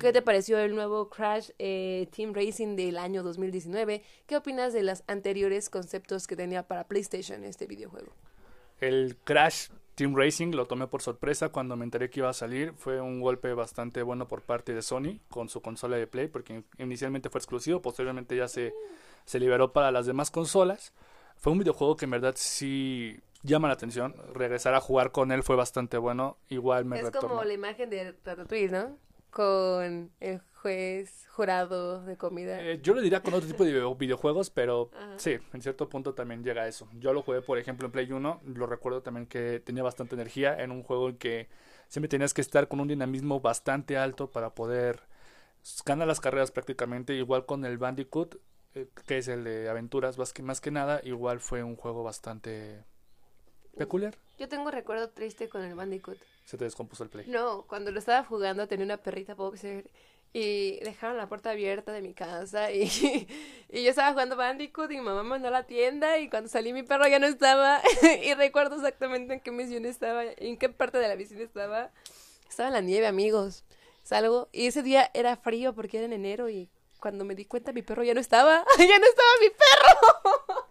¿Qué 0.00 0.12
te 0.12 0.22
pareció 0.22 0.58
el 0.58 0.74
nuevo 0.74 1.08
Crash 1.08 1.50
eh, 1.58 2.08
Team 2.14 2.34
Racing 2.34 2.74
del 2.74 2.98
año 2.98 3.22
2019? 3.22 4.02
¿Qué 4.26 4.36
opinas 4.36 4.72
de 4.72 4.82
los 4.82 5.04
anteriores 5.06 5.70
conceptos 5.70 6.26
que 6.26 6.34
tenía 6.34 6.66
para 6.66 6.88
PlayStation 6.88 7.44
este 7.44 7.66
videojuego? 7.66 8.12
El 8.80 9.16
Crash 9.22 9.68
Team 9.98 10.14
Racing 10.14 10.52
lo 10.54 10.66
tomé 10.66 10.86
por 10.86 11.02
sorpresa 11.02 11.48
cuando 11.48 11.74
me 11.74 11.82
enteré 11.82 12.08
que 12.08 12.20
iba 12.20 12.28
a 12.28 12.32
salir. 12.32 12.72
Fue 12.76 13.00
un 13.00 13.20
golpe 13.20 13.52
bastante 13.52 14.00
bueno 14.04 14.28
por 14.28 14.42
parte 14.42 14.72
de 14.72 14.80
Sony 14.80 15.18
con 15.28 15.48
su 15.48 15.60
consola 15.60 15.96
de 15.96 16.06
Play, 16.06 16.28
porque 16.28 16.62
inicialmente 16.78 17.30
fue 17.30 17.40
exclusivo, 17.40 17.82
posteriormente 17.82 18.36
ya 18.36 18.46
se, 18.46 18.72
se 19.24 19.40
liberó 19.40 19.72
para 19.72 19.90
las 19.90 20.06
demás 20.06 20.30
consolas. 20.30 20.92
Fue 21.36 21.50
un 21.50 21.58
videojuego 21.58 21.96
que 21.96 22.04
en 22.04 22.12
verdad 22.12 22.34
sí 22.36 23.18
llama 23.42 23.66
la 23.66 23.74
atención. 23.74 24.14
Regresar 24.34 24.72
a 24.74 24.80
jugar 24.80 25.10
con 25.10 25.32
él 25.32 25.42
fue 25.42 25.56
bastante 25.56 25.98
bueno. 25.98 26.36
Igual 26.48 26.84
me 26.84 27.00
Es 27.00 27.10
como 27.10 27.42
la 27.42 27.52
imagen 27.52 27.90
de 27.90 28.12
Ratatouille, 28.24 28.70
¿no? 28.70 28.96
Con 29.30 30.12
el 30.20 30.40
juez 30.62 31.26
jurado 31.30 32.04
de 32.04 32.16
comida. 32.16 32.60
Eh, 32.60 32.80
yo 32.82 32.94
lo 32.94 33.00
diría 33.00 33.22
con 33.22 33.34
otro 33.34 33.46
tipo 33.46 33.64
de 33.64 33.72
videojuegos, 33.98 34.50
pero 34.50 34.90
sí, 35.16 35.38
en 35.52 35.62
cierto 35.62 35.88
punto 35.88 36.14
también 36.14 36.42
llega 36.42 36.62
a 36.62 36.68
eso. 36.68 36.88
Yo 36.98 37.12
lo 37.12 37.22
jugué, 37.22 37.42
por 37.42 37.58
ejemplo, 37.58 37.86
en 37.86 37.92
Play 37.92 38.10
1, 38.10 38.40
lo 38.44 38.66
recuerdo 38.66 39.02
también 39.02 39.26
que 39.26 39.60
tenía 39.60 39.82
bastante 39.82 40.14
energía 40.14 40.60
en 40.60 40.72
un 40.72 40.82
juego 40.82 41.08
en 41.08 41.16
que 41.16 41.48
siempre 41.88 42.08
tenías 42.08 42.34
que 42.34 42.40
estar 42.40 42.68
con 42.68 42.80
un 42.80 42.88
dinamismo 42.88 43.40
bastante 43.40 43.96
alto 43.96 44.30
para 44.30 44.54
poder 44.54 45.00
ganar 45.84 46.08
las 46.08 46.20
carreras 46.20 46.50
prácticamente, 46.50 47.14
igual 47.14 47.46
con 47.46 47.64
el 47.64 47.78
Bandicoot, 47.78 48.36
eh, 48.74 48.88
que 49.06 49.18
es 49.18 49.28
el 49.28 49.44
de 49.44 49.68
aventuras 49.68 50.18
más 50.18 50.32
que, 50.32 50.42
más 50.42 50.60
que 50.60 50.70
nada, 50.70 51.00
igual 51.04 51.40
fue 51.40 51.62
un 51.62 51.76
juego 51.76 52.02
bastante 52.02 52.84
peculiar. 53.76 54.16
Yo 54.38 54.48
tengo 54.48 54.64
un 54.64 54.72
recuerdo 54.72 55.10
triste 55.10 55.48
con 55.48 55.62
el 55.62 55.74
Bandicoot. 55.74 56.18
Se 56.44 56.56
te 56.56 56.64
descompuso 56.64 57.04
el 57.04 57.10
play. 57.10 57.26
No, 57.28 57.64
cuando 57.68 57.90
lo 57.90 57.98
estaba 57.98 58.24
jugando 58.24 58.66
tenía 58.66 58.84
una 58.84 58.96
perrita 58.96 59.34
boxer 59.34 59.90
y 60.32 60.78
dejaron 60.80 61.16
la 61.16 61.28
puerta 61.28 61.50
abierta 61.50 61.92
de 61.92 62.02
mi 62.02 62.14
casa 62.14 62.70
y, 62.70 62.82
y 63.70 63.82
yo 63.82 63.90
estaba 63.90 64.12
jugando 64.12 64.36
Bandicoot 64.36 64.90
y 64.90 64.96
mi 64.96 65.02
mamá 65.02 65.22
me 65.22 65.30
mandó 65.30 65.48
a 65.48 65.50
la 65.50 65.64
tienda 65.64 66.18
y 66.18 66.28
cuando 66.28 66.48
salí 66.48 66.72
mi 66.72 66.82
perro 66.82 67.06
ya 67.08 67.18
no 67.18 67.26
estaba 67.26 67.80
y 68.24 68.34
recuerdo 68.34 68.76
exactamente 68.76 69.34
en 69.34 69.40
qué 69.40 69.50
misión 69.50 69.84
estaba, 69.84 70.24
en 70.24 70.56
qué 70.56 70.68
parte 70.68 70.98
de 70.98 71.08
la 71.08 71.16
misión 71.16 71.40
estaba. 71.40 71.90
Estaba 72.48 72.68
en 72.68 72.74
la 72.74 72.80
nieve, 72.80 73.06
amigos. 73.06 73.64
Salgo 74.02 74.48
y 74.52 74.66
ese 74.66 74.82
día 74.82 75.10
era 75.12 75.36
frío 75.36 75.74
porque 75.74 75.98
era 75.98 76.06
en 76.06 76.12
enero 76.12 76.48
y 76.48 76.70
cuando 76.98 77.24
me 77.24 77.34
di 77.34 77.44
cuenta 77.44 77.72
mi 77.72 77.82
perro 77.82 78.02
ya 78.02 78.14
no 78.14 78.20
estaba, 78.20 78.64
ya 78.78 78.98
no 78.98 79.06
estaba 79.06 79.28
mi 79.40 79.48
perro. 79.50 80.66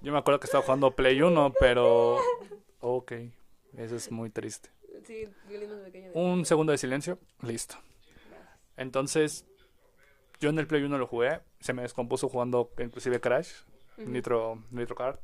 Yo 0.00 0.12
me 0.12 0.18
acuerdo 0.18 0.40
que 0.40 0.46
estaba 0.46 0.64
jugando 0.64 0.90
Play 0.92 1.20
1, 1.20 1.54
pero 1.60 2.18
ok, 2.80 3.12
eso 3.76 3.96
es 3.96 4.10
muy 4.10 4.30
triste. 4.30 4.70
Sí, 5.06 5.28
Un 6.14 6.44
segundo 6.44 6.72
de 6.72 6.78
silencio, 6.78 7.18
listo. 7.42 7.76
Entonces, 8.80 9.44
yo 10.40 10.48
en 10.48 10.58
el 10.58 10.66
Play 10.66 10.82
1 10.82 10.96
lo 10.96 11.06
jugué, 11.06 11.40
se 11.60 11.74
me 11.74 11.82
descompuso 11.82 12.30
jugando 12.30 12.70
inclusive 12.78 13.20
Crash, 13.20 13.52
Nitro, 13.98 14.64
Nitro 14.70 14.96
Kart, 14.96 15.22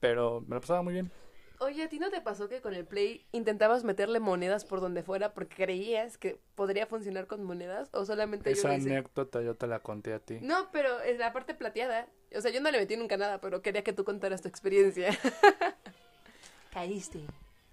pero 0.00 0.40
me 0.40 0.56
lo 0.56 0.60
pasaba 0.60 0.82
muy 0.82 0.94
bien. 0.94 1.12
Oye, 1.60 1.84
¿a 1.84 1.88
ti 1.88 2.00
no 2.00 2.10
te 2.10 2.20
pasó 2.20 2.48
que 2.48 2.60
con 2.60 2.74
el 2.74 2.84
Play 2.84 3.24
intentabas 3.30 3.84
meterle 3.84 4.18
monedas 4.18 4.64
por 4.64 4.80
donde 4.80 5.04
fuera 5.04 5.34
porque 5.34 5.54
creías 5.54 6.18
que 6.18 6.40
podría 6.56 6.86
funcionar 6.86 7.28
con 7.28 7.44
monedas 7.44 7.90
o 7.92 8.04
solamente 8.04 8.50
Esa 8.50 8.72
anécdota 8.72 9.40
yo 9.40 9.54
te 9.54 9.68
la 9.68 9.78
conté 9.78 10.12
a 10.12 10.18
ti. 10.18 10.38
No, 10.42 10.72
pero 10.72 11.00
es 11.00 11.16
la 11.16 11.32
parte 11.32 11.54
plateada. 11.54 12.08
O 12.34 12.40
sea, 12.40 12.50
yo 12.50 12.60
no 12.60 12.72
le 12.72 12.78
metí 12.78 12.96
nunca 12.96 13.16
nada, 13.16 13.40
pero 13.40 13.62
quería 13.62 13.84
que 13.84 13.92
tú 13.92 14.02
contaras 14.02 14.42
tu 14.42 14.48
experiencia. 14.48 15.16
Caíste. 16.72 17.20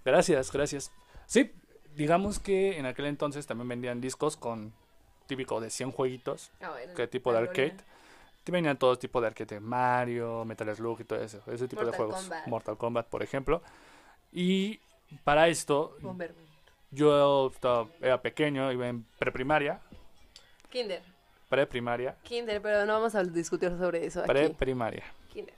Gracias, 0.05 0.51
gracias. 0.51 0.91
Sí, 1.25 1.51
digamos 1.95 2.37
que 2.37 2.77
en 2.77 2.85
aquel 2.85 3.05
entonces 3.07 3.47
también 3.47 3.69
vendían 3.69 3.99
discos 3.99 4.37
con 4.37 4.73
típico 5.27 5.61
de 5.61 5.69
100 5.69 5.91
jueguitos, 5.91 6.51
que 6.95 7.07
tipo 7.07 7.31
de 7.31 7.39
arcade. 7.39 7.77
Te 8.43 8.51
venían 8.51 8.77
todo 8.77 8.97
tipo 8.97 9.19
de 9.19 9.27
arcade, 9.27 9.59
Mario, 9.59 10.45
Metal 10.45 10.73
Slug 10.75 11.01
y 11.01 11.03
todo 11.03 11.21
eso, 11.21 11.41
ese 11.47 11.67
tipo 11.67 11.85
de 11.85 11.91
juegos. 11.91 12.29
Mortal 12.47 12.77
Kombat, 12.77 13.07
por 13.07 13.21
ejemplo. 13.21 13.61
Y 14.31 14.79
para 15.23 15.47
esto, 15.47 15.97
yo 16.91 17.51
era 18.01 18.21
pequeño, 18.21 18.71
iba 18.71 18.87
en 18.87 19.05
preprimaria. 19.19 19.81
Kinder. 20.69 21.01
Preprimaria. 21.49 22.15
Kinder, 22.23 22.61
pero 22.61 22.85
no 22.85 22.93
vamos 22.93 23.15
a 23.15 23.23
discutir 23.23 23.69
sobre 23.77 24.05
eso. 24.05 24.23
Preprimaria. 24.23 25.03
Kinder. 25.31 25.53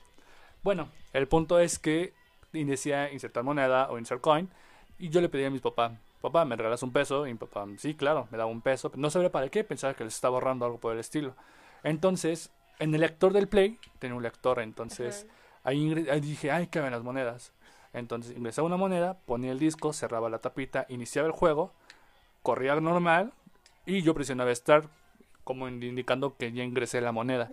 Bueno, 0.64 0.90
el 1.14 1.28
punto 1.28 1.60
es 1.60 1.80
que 1.80 2.14
decía 2.52 3.12
insertar 3.12 3.44
moneda 3.44 3.90
o 3.92 3.98
insert 3.98 4.22
coin. 4.22 4.50
Y 4.98 5.10
yo 5.10 5.22
le 5.22 5.30
pedí 5.30 5.46
a 5.46 5.50
mis 5.50 5.62
papás, 5.62 5.94
papá, 6.22 6.46
¿me 6.46 6.56
regalas 6.56 6.84
un 6.84 6.92
peso? 6.92 7.28
Y 7.28 7.32
mi 7.32 7.38
papá, 7.38 7.66
sí, 7.78 7.96
claro, 7.96 8.28
me 8.32 8.38
daba 8.38 8.50
un 8.50 8.62
peso. 8.62 8.92
no 8.96 9.10
sabía 9.10 9.32
para 9.32 9.50
qué, 9.50 9.64
pensaba 9.64 9.94
que 9.94 10.04
les 10.04 10.16
estaba 10.16 10.36
ahorrando 10.36 10.66
algo 10.66 10.80
por 10.80 10.94
el 10.94 11.00
estilo. 11.00 11.36
Entonces, 11.84 12.52
en 12.80 12.94
el 12.94 13.02
lector 13.02 13.34
del 13.34 13.48
Play, 13.48 13.78
tenía 14.00 14.16
un 14.16 14.24
lector, 14.24 14.60
entonces 14.60 15.28
ahí, 15.64 15.94
dije, 16.22 16.52
ay, 16.52 16.68
que 16.68 16.80
ven 16.80 16.92
las 16.92 17.04
monedas. 17.04 17.54
Entonces 17.94 18.38
ingresaba 18.38 18.68
una 18.68 18.78
moneda, 18.78 19.18
ponía 19.26 19.52
el 19.52 19.60
disco, 19.60 19.94
cerraba 19.94 20.30
la 20.30 20.40
tapita, 20.40 20.86
iniciaba 20.90 21.28
el 21.28 21.34
juego, 21.34 21.74
corría 22.44 22.76
normal 22.80 23.34
y 23.86 24.02
yo 24.02 24.14
presionaba 24.14 24.54
Start 24.54 24.90
como 25.44 25.68
indicando 25.68 26.38
que 26.38 26.52
ya 26.52 26.64
ingresé 26.64 27.02
la 27.02 27.12
moneda. 27.12 27.50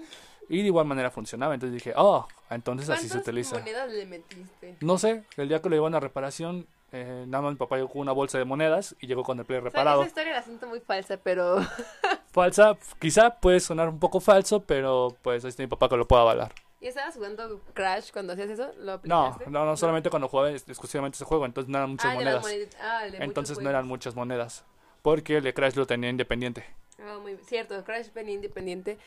Y 0.49 0.58
de 0.58 0.66
igual 0.66 0.87
manera 0.87 1.11
funcionaba. 1.11 1.54
Entonces 1.54 1.75
dije, 1.75 1.94
oh, 1.96 2.28
entonces 2.50 2.90
así 2.90 3.08
se 3.08 3.18
utiliza. 3.18 3.58
monedas 3.58 3.90
le 3.90 4.06
metiste? 4.06 4.76
No 4.80 4.99
sé, 4.99 5.25
el 5.37 5.49
día 5.49 5.61
que 5.62 5.70
le 5.70 5.76
iban 5.76 5.94
a 5.94 6.00
reparación, 6.00 6.66
eh, 7.02 7.24
nada 7.26 7.42
más 7.42 7.52
mi 7.52 7.58
papá 7.58 7.76
llegó 7.76 7.88
con 7.88 8.00
una 8.00 8.12
bolsa 8.12 8.38
de 8.38 8.44
monedas 8.44 8.96
y 9.00 9.06
llegó 9.06 9.22
con 9.22 9.38
el 9.38 9.44
play 9.44 9.60
reparado. 9.60 10.00
esa 10.00 10.08
historia 10.08 10.32
la 10.32 10.42
siento 10.42 10.66
muy 10.66 10.80
falsa, 10.80 11.18
pero... 11.18 11.58
falsa, 12.32 12.76
quizá 12.98 13.30
puede 13.30 13.60
sonar 13.60 13.88
un 13.88 13.98
poco 13.98 14.20
falso, 14.20 14.60
pero 14.60 15.16
pues 15.22 15.44
ahí 15.44 15.50
está 15.50 15.62
mi 15.62 15.68
papá 15.68 15.88
que 15.88 15.96
lo 15.96 16.08
pueda 16.08 16.22
avalar. 16.22 16.52
¿Y 16.80 16.88
estabas 16.88 17.14
jugando 17.14 17.60
Crash 17.72 18.12
cuando 18.12 18.32
hacías 18.34 18.50
eso? 18.50 18.70
¿Lo 18.78 19.00
no, 19.04 19.38
no, 19.48 19.64
no, 19.64 19.76
solamente 19.76 20.10
cuando 20.10 20.28
jugaba 20.28 20.50
exclusivamente 20.50 21.16
ese 21.16 21.24
juego, 21.24 21.46
entonces 21.46 21.70
no 21.70 21.78
eran 21.78 21.90
muchas 21.90 22.12
ah, 22.12 22.14
monedas. 22.14 22.46
Ah, 22.80 23.06
entonces 23.12 23.58
no 23.58 23.68
eran 23.68 23.86
muchas 23.86 24.14
monedas, 24.14 24.64
porque 25.02 25.38
el 25.38 25.44
de 25.44 25.54
Crash 25.54 25.74
lo 25.74 25.86
tenía 25.86 26.10
independiente. 26.10 26.64
Ah, 27.00 27.18
muy 27.20 27.36
cierto, 27.46 27.82
Crash 27.84 28.12
venía 28.12 28.34
independiente 28.34 28.98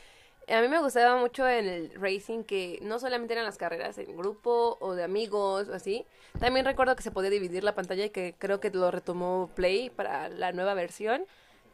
a 0.49 0.61
mí 0.61 0.67
me 0.67 0.79
gustaba 0.79 1.19
mucho 1.19 1.47
en 1.47 1.67
el 1.67 1.91
racing 1.95 2.43
que 2.43 2.79
no 2.81 2.99
solamente 2.99 3.33
eran 3.33 3.45
las 3.45 3.57
carreras 3.57 3.97
en 3.97 4.17
grupo 4.17 4.77
o 4.79 4.95
de 4.95 5.03
amigos 5.03 5.69
o 5.69 5.73
así. 5.73 6.05
También 6.39 6.65
recuerdo 6.65 6.95
que 6.95 7.03
se 7.03 7.11
podía 7.11 7.29
dividir 7.29 7.63
la 7.63 7.75
pantalla 7.75 8.05
y 8.05 8.09
que 8.09 8.35
creo 8.37 8.59
que 8.59 8.69
lo 8.71 8.91
retomó 8.91 9.49
Play 9.55 9.89
para 9.89 10.29
la 10.29 10.51
nueva 10.51 10.73
versión. 10.73 11.25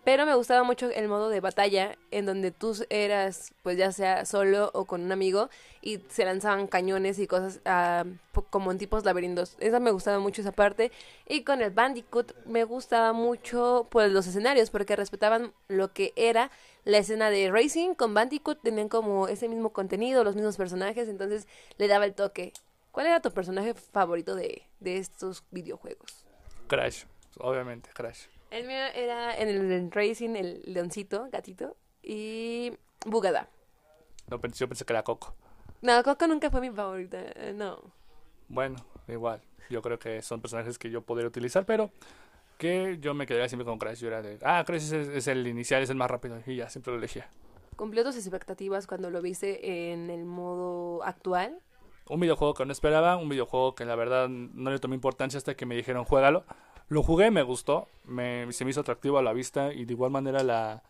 Pero 0.05 0.27
me 0.27 0.35
gustaba 0.35 0.62
mucho 0.62 0.91
el 0.91 1.07
modo 1.07 1.29
de 1.29 1.39
batalla 1.39 1.97
en 2.12 2.27
donde 2.27 2.51
tú 2.51 2.77
eras, 2.91 3.55
pues 3.63 3.75
ya 3.75 3.91
sea 3.91 4.25
solo 4.25 4.69
o 4.75 4.85
con 4.85 5.01
un 5.01 5.12
amigo 5.12 5.50
y 5.81 6.00
se 6.09 6.24
lanzaban 6.25 6.67
cañones 6.67 7.17
y 7.17 7.25
cosas 7.25 7.59
uh, 7.65 8.41
como 8.51 8.71
en 8.71 8.77
tipos 8.77 9.03
laberintos. 9.03 9.57
Esa 9.59 9.79
me 9.79 9.89
gustaba 9.89 10.19
mucho 10.19 10.41
esa 10.41 10.51
parte. 10.51 10.91
Y 11.27 11.41
con 11.43 11.63
el 11.63 11.71
Bandicoot 11.71 12.35
me 12.45 12.65
gustaba 12.65 13.13
mucho 13.13 13.88
pues 13.89 14.12
los 14.12 14.27
escenarios 14.27 14.69
porque 14.69 14.95
respetaban 14.95 15.53
lo 15.69 15.91
que 15.91 16.13
era 16.15 16.51
la 16.83 17.00
escena 17.00 17.31
de 17.31 17.50
Racing 17.50 17.95
con 17.95 18.13
Bandicoot. 18.13 18.62
Tenían 18.62 18.89
como 18.89 19.27
ese 19.27 19.50
mismo 19.50 19.71
contenido, 19.71 20.24
los 20.24 20.35
mismos 20.35 20.55
personajes, 20.55 21.09
entonces 21.09 21.47
le 21.79 21.88
daba 21.88 22.05
el 22.05 22.13
toque. 22.13 22.53
¿Cuál 22.91 23.07
era 23.07 23.21
tu 23.21 23.31
personaje 23.31 23.74
favorito 23.74 24.35
de, 24.35 24.62
de 24.79 24.97
estos 24.97 25.43
videojuegos? 25.50 26.24
Crash, 26.67 27.05
obviamente, 27.39 27.89
Crash. 27.91 28.27
El 28.55 28.67
mío 28.67 28.85
era 28.95 29.35
en 29.35 29.50
el, 29.50 29.91
Racing, 29.91 30.38
el 30.38 30.62
leoncito, 30.65 31.27
gatito, 31.29 31.75
y 32.01 32.71
Bugada. 33.05 33.50
No, 34.29 34.39
yo 34.41 34.69
pensé 34.69 34.85
que 34.85 34.93
era 34.93 35.03
Coco. 35.03 35.35
No, 35.81 36.01
Coco 36.03 36.25
nunca 36.25 36.50
fue 36.50 36.62
mi 36.62 36.69
favorita, 36.71 37.17
eh, 37.35 37.51
no. 37.53 37.81
Bueno, 38.47 38.77
igual. 39.09 39.41
Yo 39.69 39.81
creo 39.81 40.00
que 40.00 40.21
son 40.21 40.39
personajes 40.39 40.79
que 40.79 40.89
yo 40.89 41.01
podría 41.01 41.27
utilizar, 41.27 41.65
pero 41.65 41.91
que 42.57 42.97
yo 43.01 43.13
me 43.13 43.25
quedaría 43.25 43.50
siempre 43.50 43.65
con 43.65 43.77
Crash. 43.77 44.00
Yo 44.00 44.07
era 44.07 44.21
de, 44.21 44.39
ah, 44.41 44.63
Crash 44.65 44.93
es, 44.93 45.27
el 45.27 45.45
inicial, 45.47 45.83
es 45.83 45.89
el 45.89 45.97
más 45.97 46.09
rápido, 46.09 46.39
y 46.45 46.55
ya, 46.55 46.69
siempre 46.69 46.93
lo 46.93 47.00
elegía. 47.00 47.29
¿Cumplió 47.75 48.05
tus 48.05 48.15
expectativas 48.15 48.88
cuando 48.88 49.09
lo 49.09 49.21
viste 49.21 49.91
en 49.91 50.09
el 50.09 50.24
modo 50.24 51.03
actual? 51.03 51.59
Un 52.07 52.21
videojuego 52.21 52.53
que 52.53 52.65
no 52.65 52.71
esperaba, 52.71 53.17
un 53.17 53.27
videojuego 53.27 53.75
que 53.75 53.83
la 53.83 53.97
verdad 53.97 54.29
no 54.29 54.71
le 54.71 54.79
tomé 54.79 54.95
importancia 54.95 55.38
hasta 55.38 55.55
que 55.55 55.65
me 55.65 55.75
dijeron, 55.75 56.05
juégalo. 56.05 56.45
Lo 56.88 57.01
jugué, 57.01 57.32
me 57.32 57.42
gustó, 57.42 57.88
me, 58.04 58.51
se 58.54 58.63
me 58.63 58.72
hizo 58.72 58.82
atractivo 58.82 59.18
a 59.18 59.24
la 59.24 59.34
vista 59.34 59.74
y 59.74 59.86
de 59.86 59.94
igual 59.94 60.12
manera 60.12 60.44
la 60.44 60.84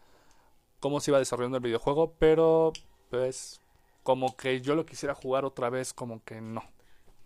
cómo 0.80 1.00
se 1.00 1.12
iba 1.12 1.20
desarrollando 1.20 1.58
el 1.58 1.64
videojuego, 1.64 2.14
pero 2.20 2.74
pues 3.10 3.62
como 4.04 4.36
que 4.36 4.62
yo 4.62 4.75
lo 4.75 4.86
quisiera 4.86 5.16
jugar 5.16 5.46
otra 5.46 5.70
vez, 5.70 5.94
como 5.94 6.24
que 6.24 6.42
no. 6.42 6.64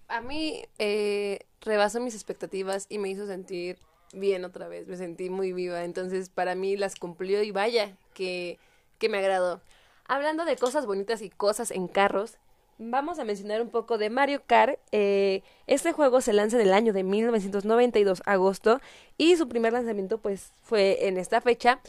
A 0.08 0.22
mí 0.22 0.64
eh, 0.78 1.46
rebasó 1.62 2.00
mis 2.00 2.16
expectativas 2.16 2.86
y 2.90 3.00
me 3.00 3.10
hizo 3.10 3.28
sentir 3.28 3.78
bien 4.14 4.46
otra 4.46 4.68
vez, 4.68 4.88
me 4.88 4.98
sentí 4.98 5.30
muy 5.30 5.52
viva, 5.52 5.84
entonces 5.84 6.30
para 6.30 6.56
mí 6.56 6.78
las 6.78 6.96
cumplió 6.96 7.44
y 7.44 7.52
vaya, 7.52 7.98
que, 8.14 8.60
que 8.98 9.10
me 9.10 9.18
agradó. 9.18 9.62
Hablando 10.08 10.46
de 10.46 10.56
cosas 10.56 10.86
bonitas 10.86 11.22
y 11.22 11.30
cosas 11.30 11.72
en 11.72 11.88
carros, 11.88 12.38
vamos 12.80 13.20
a 13.20 13.26
mencionar 13.26 13.62
un 13.62 13.70
poco 13.70 13.98
de 13.98 14.10
Mario 14.10 14.42
Kart. 14.48 14.80
Eh, 14.92 15.44
este 15.68 15.92
juego 15.92 16.22
se 16.22 16.34
lanza 16.34 16.56
en 16.56 16.64
el 16.68 16.74
año 16.74 16.94
de 16.94 17.04
1992, 17.04 18.24
agosto, 18.26 18.80
y 19.18 19.36
su 19.36 19.48
primer 19.48 19.74
lanzamiento 19.74 20.18
pues 20.18 20.54
fue 20.64 21.08
en 21.08 21.18
esta 21.18 21.42
fecha. 21.42 21.80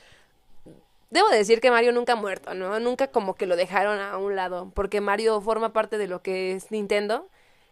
Debo 1.10 1.28
decir 1.28 1.60
que 1.60 1.70
Mario 1.70 1.92
nunca 1.92 2.12
ha 2.12 2.16
muerto, 2.16 2.54
¿no? 2.54 2.78
Nunca 2.80 3.08
como 3.08 3.34
que 3.34 3.46
lo 3.46 3.56
dejaron 3.56 3.98
a 4.00 4.16
un 4.18 4.36
lado, 4.36 4.70
porque 4.74 5.00
Mario 5.00 5.40
forma 5.40 5.72
parte 5.72 5.96
de 5.96 6.06
lo 6.06 6.22
que 6.22 6.52
es 6.52 6.70
Nintendo. 6.70 7.26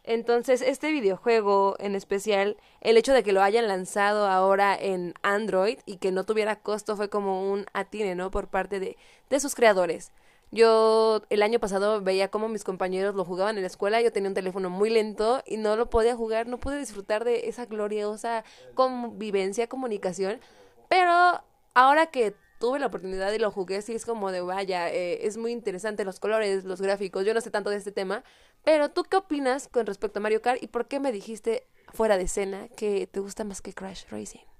Entonces, 0.04 0.62
este 0.62 0.90
videojuego 0.90 1.76
en 1.78 1.94
especial, 1.94 2.56
el 2.80 2.96
hecho 2.96 3.12
de 3.12 3.22
que 3.22 3.32
lo 3.32 3.42
hayan 3.42 3.68
lanzado 3.68 4.26
ahora 4.26 4.76
en 4.80 5.14
Android 5.22 5.78
y 5.86 5.98
que 5.98 6.12
no 6.12 6.24
tuviera 6.24 6.56
costo 6.56 6.96
fue 6.96 7.10
como 7.10 7.50
un 7.50 7.66
atine, 7.74 8.14
¿no? 8.14 8.30
Por 8.30 8.48
parte 8.48 8.80
de, 8.80 8.96
de 9.28 9.40
sus 9.40 9.54
creadores. 9.54 10.10
Yo 10.50 11.22
el 11.28 11.42
año 11.42 11.58
pasado 11.58 12.00
veía 12.00 12.28
cómo 12.28 12.48
mis 12.48 12.64
compañeros 12.64 13.14
lo 13.14 13.24
jugaban 13.24 13.56
en 13.56 13.62
la 13.62 13.66
escuela, 13.66 14.00
yo 14.00 14.12
tenía 14.12 14.30
un 14.30 14.34
teléfono 14.34 14.70
muy 14.70 14.88
lento 14.88 15.42
y 15.46 15.58
no 15.58 15.76
lo 15.76 15.90
podía 15.90 16.16
jugar, 16.16 16.46
no 16.46 16.58
pude 16.58 16.78
disfrutar 16.78 17.24
de 17.24 17.48
esa 17.48 17.66
gloriosa 17.66 18.44
convivencia, 18.74 19.68
comunicación, 19.68 20.40
pero 20.88 21.42
ahora 21.74 22.06
que 22.06 22.34
tuve 22.58 22.78
la 22.78 22.86
oportunidad 22.86 23.32
y 23.32 23.38
lo 23.38 23.50
jugué, 23.50 23.82
sí 23.82 23.94
es 23.94 24.06
como 24.06 24.32
de 24.32 24.40
vaya, 24.40 24.90
eh, 24.90 25.26
es 25.26 25.36
muy 25.36 25.52
interesante 25.52 26.04
los 26.04 26.18
colores, 26.18 26.64
los 26.64 26.80
gráficos, 26.80 27.26
yo 27.26 27.34
no 27.34 27.40
sé 27.40 27.50
tanto 27.50 27.70
de 27.70 27.76
este 27.76 27.92
tema, 27.92 28.24
pero 28.64 28.90
¿tú 28.90 29.04
qué 29.04 29.18
opinas 29.18 29.68
con 29.68 29.86
respecto 29.86 30.18
a 30.18 30.22
Mario 30.22 30.42
Kart 30.42 30.62
y 30.62 30.68
por 30.68 30.88
qué 30.88 30.98
me 30.98 31.12
dijiste 31.12 31.66
fuera 31.92 32.16
de 32.16 32.24
escena 32.24 32.68
que 32.68 33.06
te 33.06 33.20
gusta 33.20 33.44
más 33.44 33.60
que 33.60 33.74
Crash 33.74 34.06
Racing? 34.10 34.57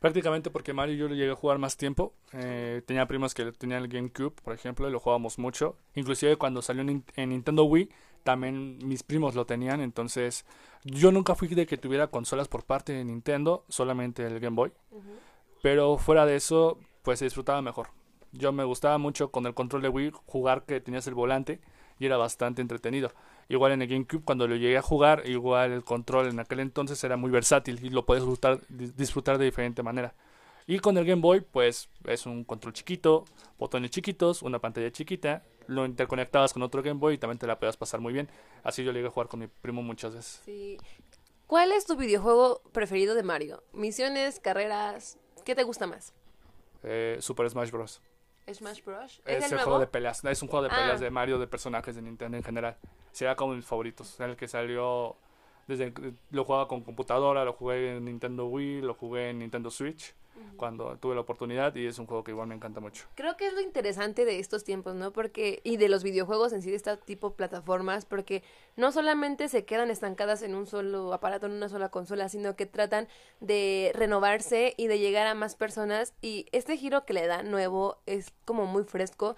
Prácticamente 0.00 0.50
porque 0.50 0.72
Mario 0.72 0.96
yo 0.96 1.08
lo 1.08 1.14
llegué 1.14 1.30
a 1.30 1.36
jugar 1.36 1.58
más 1.58 1.76
tiempo. 1.76 2.14
Eh, 2.32 2.80
tenía 2.86 3.06
primos 3.06 3.34
que 3.34 3.52
tenían 3.52 3.82
el 3.82 3.88
GameCube, 3.88 4.32
por 4.42 4.54
ejemplo, 4.54 4.88
y 4.88 4.90
lo 4.90 4.98
jugábamos 4.98 5.38
mucho. 5.38 5.76
Inclusive 5.94 6.36
cuando 6.36 6.62
salió 6.62 6.80
en, 6.80 7.04
Nintendo 7.28 7.64
Wii, 7.64 7.90
también 8.24 8.78
mis 8.82 9.02
primos 9.02 9.34
lo 9.34 9.44
tenían, 9.44 9.82
entonces 9.82 10.46
yo 10.84 11.12
nunca 11.12 11.34
fui 11.34 11.48
de 11.48 11.66
que 11.66 11.76
tuviera 11.76 12.06
consolas 12.06 12.48
por 12.48 12.64
parte 12.64 12.94
de 12.94 13.04
Nintendo, 13.04 13.66
solamente 13.68 14.24
el 14.24 14.40
Game 14.40 14.56
Boy. 14.56 14.72
Pero 15.62 15.98
fuera 15.98 16.24
de 16.24 16.36
eso, 16.36 16.78
pues 17.02 17.18
se 17.18 17.26
disfrutaba 17.26 17.60
mejor. 17.60 17.88
Yo 18.32 18.52
me 18.52 18.64
gustaba 18.64 18.96
mucho 18.96 19.30
con 19.30 19.44
el 19.44 19.52
control 19.52 19.82
de 19.82 19.90
Wii 19.90 20.12
jugar 20.24 20.64
que 20.64 20.80
tenías 20.80 21.06
el 21.08 21.14
volante 21.14 21.60
y 21.98 22.06
era 22.06 22.16
bastante 22.16 22.62
entretenido. 22.62 23.12
Igual 23.50 23.72
en 23.72 23.82
el 23.82 23.88
GameCube 23.88 24.22
cuando 24.24 24.46
lo 24.46 24.54
llegué 24.54 24.78
a 24.78 24.82
jugar, 24.82 25.24
igual 25.26 25.72
el 25.72 25.82
control 25.82 26.28
en 26.28 26.38
aquel 26.38 26.60
entonces 26.60 27.02
era 27.02 27.16
muy 27.16 27.32
versátil 27.32 27.84
y 27.84 27.90
lo 27.90 28.06
puedes 28.06 28.22
disfrutar, 28.22 28.60
disfrutar 28.68 29.38
de 29.38 29.46
diferente 29.46 29.82
manera. 29.82 30.14
Y 30.68 30.78
con 30.78 30.96
el 30.96 31.04
Game 31.04 31.20
Boy, 31.20 31.40
pues 31.40 31.88
es 32.04 32.26
un 32.26 32.44
control 32.44 32.74
chiquito, 32.74 33.24
botones 33.58 33.90
chiquitos, 33.90 34.42
una 34.42 34.60
pantalla 34.60 34.92
chiquita, 34.92 35.42
lo 35.66 35.84
interconectabas 35.84 36.52
con 36.52 36.62
otro 36.62 36.80
Game 36.80 37.00
Boy 37.00 37.14
y 37.14 37.18
también 37.18 37.38
te 37.38 37.48
la 37.48 37.58
podías 37.58 37.76
pasar 37.76 37.98
muy 37.98 38.12
bien. 38.12 38.28
Así 38.62 38.84
yo 38.84 38.92
llegué 38.92 39.08
a 39.08 39.10
jugar 39.10 39.26
con 39.26 39.40
mi 39.40 39.48
primo 39.48 39.82
muchas 39.82 40.14
veces. 40.14 40.42
Sí. 40.44 40.78
¿Cuál 41.48 41.72
es 41.72 41.86
tu 41.86 41.96
videojuego 41.96 42.62
preferido 42.70 43.16
de 43.16 43.24
Mario? 43.24 43.64
¿Misiones, 43.72 44.38
carreras? 44.38 45.18
¿Qué 45.44 45.56
te 45.56 45.64
gusta 45.64 45.88
más? 45.88 46.14
Eh, 46.84 47.16
Super 47.18 47.50
Smash 47.50 47.72
Bros. 47.72 48.00
Smash 48.54 48.82
Bros. 48.84 49.22
¿Es, 49.24 49.50
el 49.50 49.58
juego 49.58 49.78
de 49.78 49.86
peleas. 49.86 50.24
Es 50.24 50.42
un 50.42 50.48
juego 50.48 50.64
de 50.64 50.70
peleas 50.70 51.00
ah. 51.00 51.04
de 51.04 51.10
Mario, 51.10 51.38
de 51.38 51.46
personajes 51.46 51.94
de 51.96 52.02
Nintendo 52.02 52.36
en 52.36 52.42
general. 52.42 52.76
Sería 53.12 53.36
como 53.36 53.54
mis 53.54 53.64
favoritos. 53.64 54.18
El 54.20 54.36
que 54.36 54.48
salió. 54.48 55.16
Desde, 55.66 55.92
lo 56.30 56.44
jugaba 56.44 56.66
con 56.66 56.82
computadora, 56.82 57.44
lo 57.44 57.52
jugué 57.52 57.96
en 57.96 58.04
Nintendo 58.04 58.46
Wii, 58.46 58.80
lo 58.80 58.94
jugué 58.94 59.30
en 59.30 59.38
Nintendo 59.38 59.70
Switch 59.70 60.14
cuando 60.56 60.96
tuve 60.98 61.14
la 61.14 61.22
oportunidad 61.22 61.74
y 61.74 61.86
es 61.86 61.98
un 61.98 62.06
juego 62.06 62.24
que 62.24 62.32
igual 62.32 62.48
me 62.48 62.54
encanta 62.54 62.80
mucho. 62.80 63.04
Creo 63.14 63.36
que 63.36 63.46
es 63.46 63.54
lo 63.54 63.60
interesante 63.60 64.24
de 64.24 64.38
estos 64.38 64.64
tiempos, 64.64 64.94
¿no? 64.94 65.12
Porque 65.12 65.60
y 65.64 65.76
de 65.76 65.88
los 65.88 66.02
videojuegos 66.02 66.52
en 66.52 66.62
sí 66.62 66.70
de 66.70 66.76
este 66.76 66.96
tipo 66.98 67.30
de 67.30 67.36
plataformas, 67.36 68.04
porque 68.04 68.42
no 68.76 68.92
solamente 68.92 69.48
se 69.48 69.64
quedan 69.64 69.90
estancadas 69.90 70.42
en 70.42 70.54
un 70.54 70.66
solo 70.66 71.12
aparato, 71.12 71.46
en 71.46 71.52
una 71.52 71.68
sola 71.68 71.90
consola, 71.90 72.28
sino 72.28 72.56
que 72.56 72.66
tratan 72.66 73.08
de 73.40 73.92
renovarse 73.94 74.74
y 74.76 74.86
de 74.86 74.98
llegar 74.98 75.26
a 75.26 75.34
más 75.34 75.56
personas 75.56 76.14
y 76.20 76.46
este 76.52 76.76
giro 76.76 77.04
que 77.04 77.14
le 77.14 77.26
da 77.26 77.42
nuevo 77.42 77.98
es 78.06 78.32
como 78.44 78.66
muy 78.66 78.84
fresco. 78.84 79.36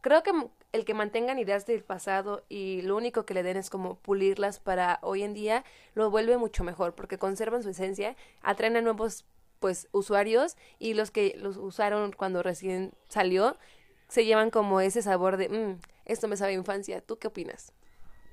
Creo 0.00 0.22
que 0.22 0.32
el 0.72 0.84
que 0.84 0.94
mantengan 0.94 1.38
ideas 1.38 1.66
del 1.66 1.84
pasado 1.84 2.44
y 2.48 2.82
lo 2.82 2.96
único 2.96 3.24
que 3.24 3.34
le 3.34 3.42
den 3.42 3.56
es 3.56 3.70
como 3.70 3.96
pulirlas 3.96 4.58
para 4.58 4.98
hoy 5.02 5.22
en 5.22 5.34
día, 5.34 5.64
lo 5.94 6.10
vuelve 6.10 6.36
mucho 6.38 6.64
mejor 6.64 6.94
porque 6.94 7.18
conservan 7.18 7.62
su 7.62 7.68
esencia, 7.68 8.16
atraen 8.42 8.76
a 8.76 8.80
nuevos 8.80 9.24
pues 9.62 9.88
usuarios 9.92 10.56
y 10.78 10.92
los 10.92 11.10
que 11.10 11.34
los 11.38 11.56
usaron 11.56 12.12
cuando 12.12 12.42
recién 12.42 12.92
salió 13.08 13.56
se 14.08 14.26
llevan 14.26 14.50
como 14.50 14.80
ese 14.80 15.00
sabor 15.00 15.38
de 15.38 15.48
mm, 15.48 15.78
esto 16.04 16.28
me 16.28 16.36
sabe 16.36 16.52
a 16.52 16.56
infancia. 16.56 17.00
¿Tú 17.00 17.16
qué 17.18 17.28
opinas? 17.28 17.72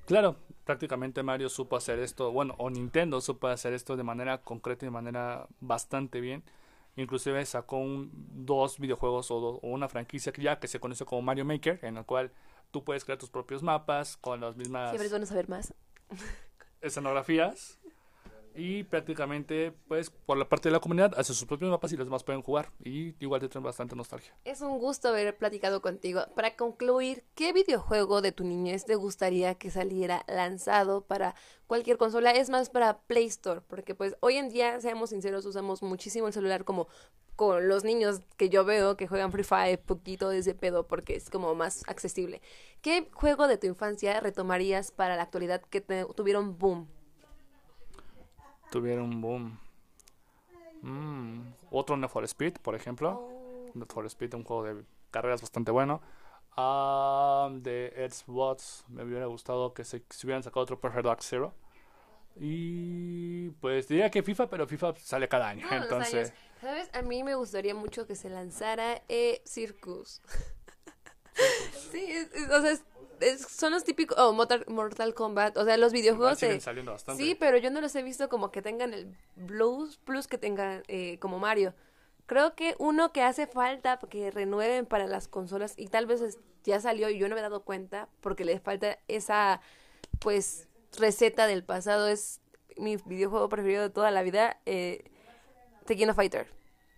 Claro, 0.06 0.38
prácticamente 0.66 1.22
Mario 1.22 1.48
supo 1.50 1.78
hacer 1.78 2.00
esto, 2.00 2.32
bueno, 2.32 2.56
o 2.58 2.72
Nintendo 2.72 3.22
supo 3.22 3.48
hacer 3.48 3.74
esto 3.74 3.96
de 3.96 4.04
manera 4.04 4.42
concreta 4.42 4.86
y 4.86 4.88
de 4.88 4.92
manera 4.92 5.48
bastante 5.62 6.20
bien. 6.20 6.44
Inclusive 6.96 7.46
sacó 7.46 7.78
un, 7.78 8.10
dos 8.12 8.80
videojuegos 8.80 9.30
o, 9.30 9.60
una 9.62 9.88
franquicia 9.88 10.34
que 10.34 10.42
ya 10.42 10.60
que 10.60 10.68
se 10.68 10.80
conoce 10.80 11.06
como 11.06 11.22
Mario 11.22 11.46
Maker, 11.46 11.80
en 11.84 11.98
el 11.98 12.06
cual 12.06 12.32
tú 12.72 12.84
puedes 12.84 13.06
crear 13.06 13.20
tus 13.20 13.30
propios 13.30 13.62
mapas 13.62 14.18
con 14.18 14.42
las 14.42 14.58
mismas... 14.58 14.90
Siempre 14.90 15.06
es 15.06 15.12
bueno 15.12 15.28
saber 15.28 15.48
más. 15.48 15.74
escenografías 16.82 17.80
y 18.56 18.84
prácticamente 18.84 19.74
pues 19.88 20.10
por 20.10 20.38
la 20.38 20.48
parte 20.48 20.70
de 20.70 20.74
la 20.74 20.80
comunidad 20.80 21.14
hace 21.18 21.34
sus 21.34 21.46
propios 21.46 21.72
mapas 21.72 21.92
y 21.92 21.98
los 21.98 22.08
demás 22.08 22.24
pueden 22.24 22.42
jugar 22.42 22.72
y 22.84 23.16
igual 23.24 23.42
te 23.42 23.50
traen 23.50 23.64
bastante 23.64 23.96
nostalgia. 23.96 24.36
Es 24.46 24.62
un 24.62 24.80
gusto 24.80 25.10
haber 25.10 25.38
platicado 25.38 25.82
contigo. 25.82 26.22
Para 26.36 26.56
concluir, 26.56 27.24
¿qué 27.36 27.54
videojuego 27.54 28.22
de 28.22 28.32
tu 28.32 28.44
niñez 28.44 28.86
te 28.86 28.96
gustaría 28.96 29.56
que 29.56 29.72
saliera 29.72 30.24
lanzado 30.28 31.02
para 31.02 31.36
cualquier 31.68 31.98
consola? 31.98 32.32
Es 32.32 32.50
más 32.50 32.70
para 32.70 33.00
Play 33.02 33.26
Store, 33.26 33.62
porque 33.62 33.96
pues 33.96 34.16
hoy 34.20 34.36
en 34.36 34.50
día, 34.50 34.80
seamos 34.82 35.12
sinceros, 35.12 35.46
usamos 35.46 35.82
muchísimo 35.82 36.28
el 36.28 36.34
celular 36.34 36.64
como 36.66 36.88
con 37.40 37.70
los 37.70 37.86
niños 37.86 38.20
que 38.36 38.50
yo 38.50 38.66
veo 38.66 38.98
que 38.98 39.08
juegan 39.08 39.32
Free 39.32 39.46
Fire, 39.46 39.80
poquito 39.80 40.28
de 40.28 40.40
ese 40.40 40.56
pedo 40.56 40.88
porque 40.88 41.16
es 41.16 41.30
como 41.30 41.56
más 41.56 41.84
accesible. 41.88 42.42
¿Qué 42.82 43.10
juego 43.14 43.48
de 43.48 43.58
tu 43.58 43.66
infancia 43.66 44.20
retomarías 44.20 44.92
para 44.92 45.16
la 45.16 45.24
actualidad 45.24 45.62
que 45.62 45.80
te, 45.80 46.04
tuvieron 46.16 46.58
boom? 46.58 46.90
Tuvieron 48.70 49.06
un 49.06 49.22
boom. 49.22 49.60
Mm, 50.82 51.54
otro 51.72 51.98
Need 51.98 52.10
for 52.10 52.24
Speed, 52.24 52.58
por 52.62 52.76
ejemplo. 52.76 53.28
Need 53.74 53.88
for 53.92 54.06
Speed, 54.06 54.34
un 54.36 54.44
juego 54.44 54.64
de 54.64 54.84
carreras 55.12 55.42
bastante 55.42 55.72
bueno. 55.72 56.02
Um, 56.58 57.62
de 57.62 58.10
Xbox, 58.10 58.84
me 58.90 59.04
hubiera 59.04 59.26
gustado 59.28 59.74
que 59.74 59.84
se, 59.86 60.04
hubieran 60.24 60.44
sacado 60.44 60.62
otro 60.62 60.80
Perfect 60.80 61.06
Dark 61.06 61.24
Zero. 61.24 61.54
Y 62.36 63.50
pues 63.62 63.88
diría 63.88 64.10
que 64.10 64.24
FIFA, 64.24 64.50
pero 64.50 64.68
FIFA 64.68 64.96
sale 64.96 65.28
cada 65.28 65.50
año. 65.50 65.66
entonces, 65.72 66.34
¿sabes? 66.62 66.90
A 66.94 67.02
mí 67.02 67.24
me 67.24 67.36
gustaría 67.36 67.76
mucho 67.76 68.08
que 68.08 68.16
se 68.16 68.30
lanzara 68.30 69.02
eh, 69.10 69.42
Circus. 69.46 70.22
sí, 71.92 72.08
o 72.52 72.62
sea, 72.62 72.78
son 73.48 73.72
los 73.72 73.84
típicos, 73.84 74.18
oh, 74.20 74.34
Mortal, 74.34 75.14
Kombat, 75.14 75.58
o 75.58 75.66
sea, 75.66 75.78
los 75.78 75.94
videojuegos. 75.94 76.40
Sí, 77.18 77.36
pero 77.40 77.58
yo 77.58 77.70
no 77.72 77.82
los 77.82 77.96
he 77.96 78.04
visto 78.04 78.30
como 78.30 78.52
que 78.52 78.62
tengan 78.62 78.94
el 78.94 79.16
Blues 79.36 79.98
Plus 79.98 80.28
que 80.28 80.38
tengan 80.38 80.84
eh, 80.88 81.18
como 81.20 81.40
Mario. 81.40 81.74
Creo 82.26 82.56
que 82.56 82.76
uno 82.78 83.12
que 83.12 83.24
hace 83.24 83.48
falta 83.48 84.00
que 84.10 84.30
renueven 84.30 84.86
para 84.86 85.08
las 85.08 85.28
consolas 85.28 85.74
y 85.78 85.88
tal 85.88 86.06
vez 86.06 86.38
ya 86.64 86.80
salió 86.80 87.10
y 87.10 87.18
yo 87.18 87.28
no 87.28 87.36
me 87.36 87.42
he 87.42 87.44
dado 87.44 87.64
cuenta 87.64 88.08
porque 88.22 88.46
le 88.46 88.60
falta 88.60 89.00
esa, 89.08 89.62
pues, 90.20 90.68
receta 90.98 91.48
del 91.48 91.64
pasado. 91.64 92.08
Es 92.08 92.42
mi 92.78 92.98
videojuego 92.98 93.50
preferido 93.50 93.82
de 93.82 93.90
toda 93.90 94.12
la 94.12 94.22
vida, 94.22 94.60
eh, 94.66 95.04
Tekken 95.86 96.14
Fighter. 96.14 96.48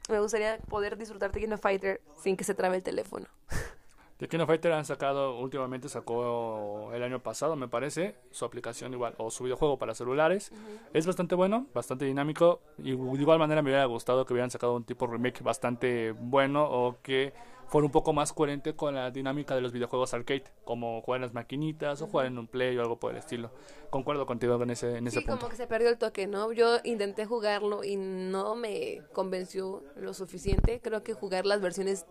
Me 0.10 0.20
gustaría 0.20 0.58
poder 0.58 0.98
disfrutar 0.98 1.32
Tekken 1.32 1.58
Fighter 1.58 2.02
sin 2.22 2.36
que 2.36 2.44
se 2.44 2.54
trabe 2.54 2.76
el 2.76 2.84
teléfono. 2.84 3.28
The 4.22 4.28
King 4.28 4.42
of 4.42 4.48
Fighter 4.50 4.72
han 4.74 4.86
sacado, 4.86 5.40
últimamente 5.40 5.90
sacó 5.90 6.92
el 6.94 7.02
año 7.02 7.24
pasado, 7.24 7.56
me 7.56 7.68
parece, 7.68 8.14
su 8.30 8.46
aplicación 8.46 8.94
igual, 8.94 9.16
o 9.18 9.32
su 9.32 9.44
videojuego 9.46 9.80
para 9.80 9.96
celulares. 9.96 10.52
Es 10.94 11.08
bastante 11.08 11.34
bueno, 11.34 11.66
bastante 11.74 12.06
dinámico. 12.06 12.62
Y 12.78 12.96
de 12.96 13.22
igual 13.22 13.40
manera 13.40 13.64
me 13.64 13.72
hubiera 13.72 13.86
gustado 13.86 14.24
que 14.24 14.34
hubieran 14.34 14.52
sacado 14.52 14.76
un 14.76 14.84
tipo 14.84 15.08
remake 15.08 15.42
bastante 15.42 16.12
bueno 16.12 16.64
o 16.70 16.98
que 17.02 17.34
fuera 17.66 17.84
un 17.84 17.92
poco 17.92 18.14
más 18.14 18.32
coherente 18.32 18.76
con 18.76 18.94
la 18.94 19.10
dinámica 19.10 19.56
de 19.56 19.62
los 19.62 19.72
videojuegos 19.72 20.14
arcade, 20.14 20.44
como 20.66 21.02
jugar 21.02 21.18
en 21.18 21.22
las 21.24 21.34
maquinitas 21.34 22.00
o 22.04 22.08
jugar 22.08 22.28
en 22.28 22.38
un 22.38 22.46
play 22.46 22.78
o 22.78 22.82
algo 22.82 23.00
por 23.00 23.14
el 23.14 23.18
estilo. 23.18 23.50
Concuerdo 23.90 24.28
contigo 24.28 24.62
en 24.62 24.70
ese, 24.70 24.98
en 24.98 25.08
ese 25.08 25.22
sí, 25.22 25.26
como 25.26 25.50
que 25.50 25.56
se 25.56 25.66
perdió 25.66 25.90
el 25.90 25.98
toque, 25.98 26.28
¿no? 26.28 26.52
Yo 26.52 26.78
intenté 26.84 27.26
jugarlo 27.26 27.84
y 27.84 27.96
no 27.96 28.54
me 28.54 29.02
convenció 29.14 29.84
lo 29.96 30.14
suficiente. 30.14 30.80
Creo 30.80 31.02
que 31.02 31.16
jugar 31.16 31.48
las 31.48 31.60
versiones 31.60 32.06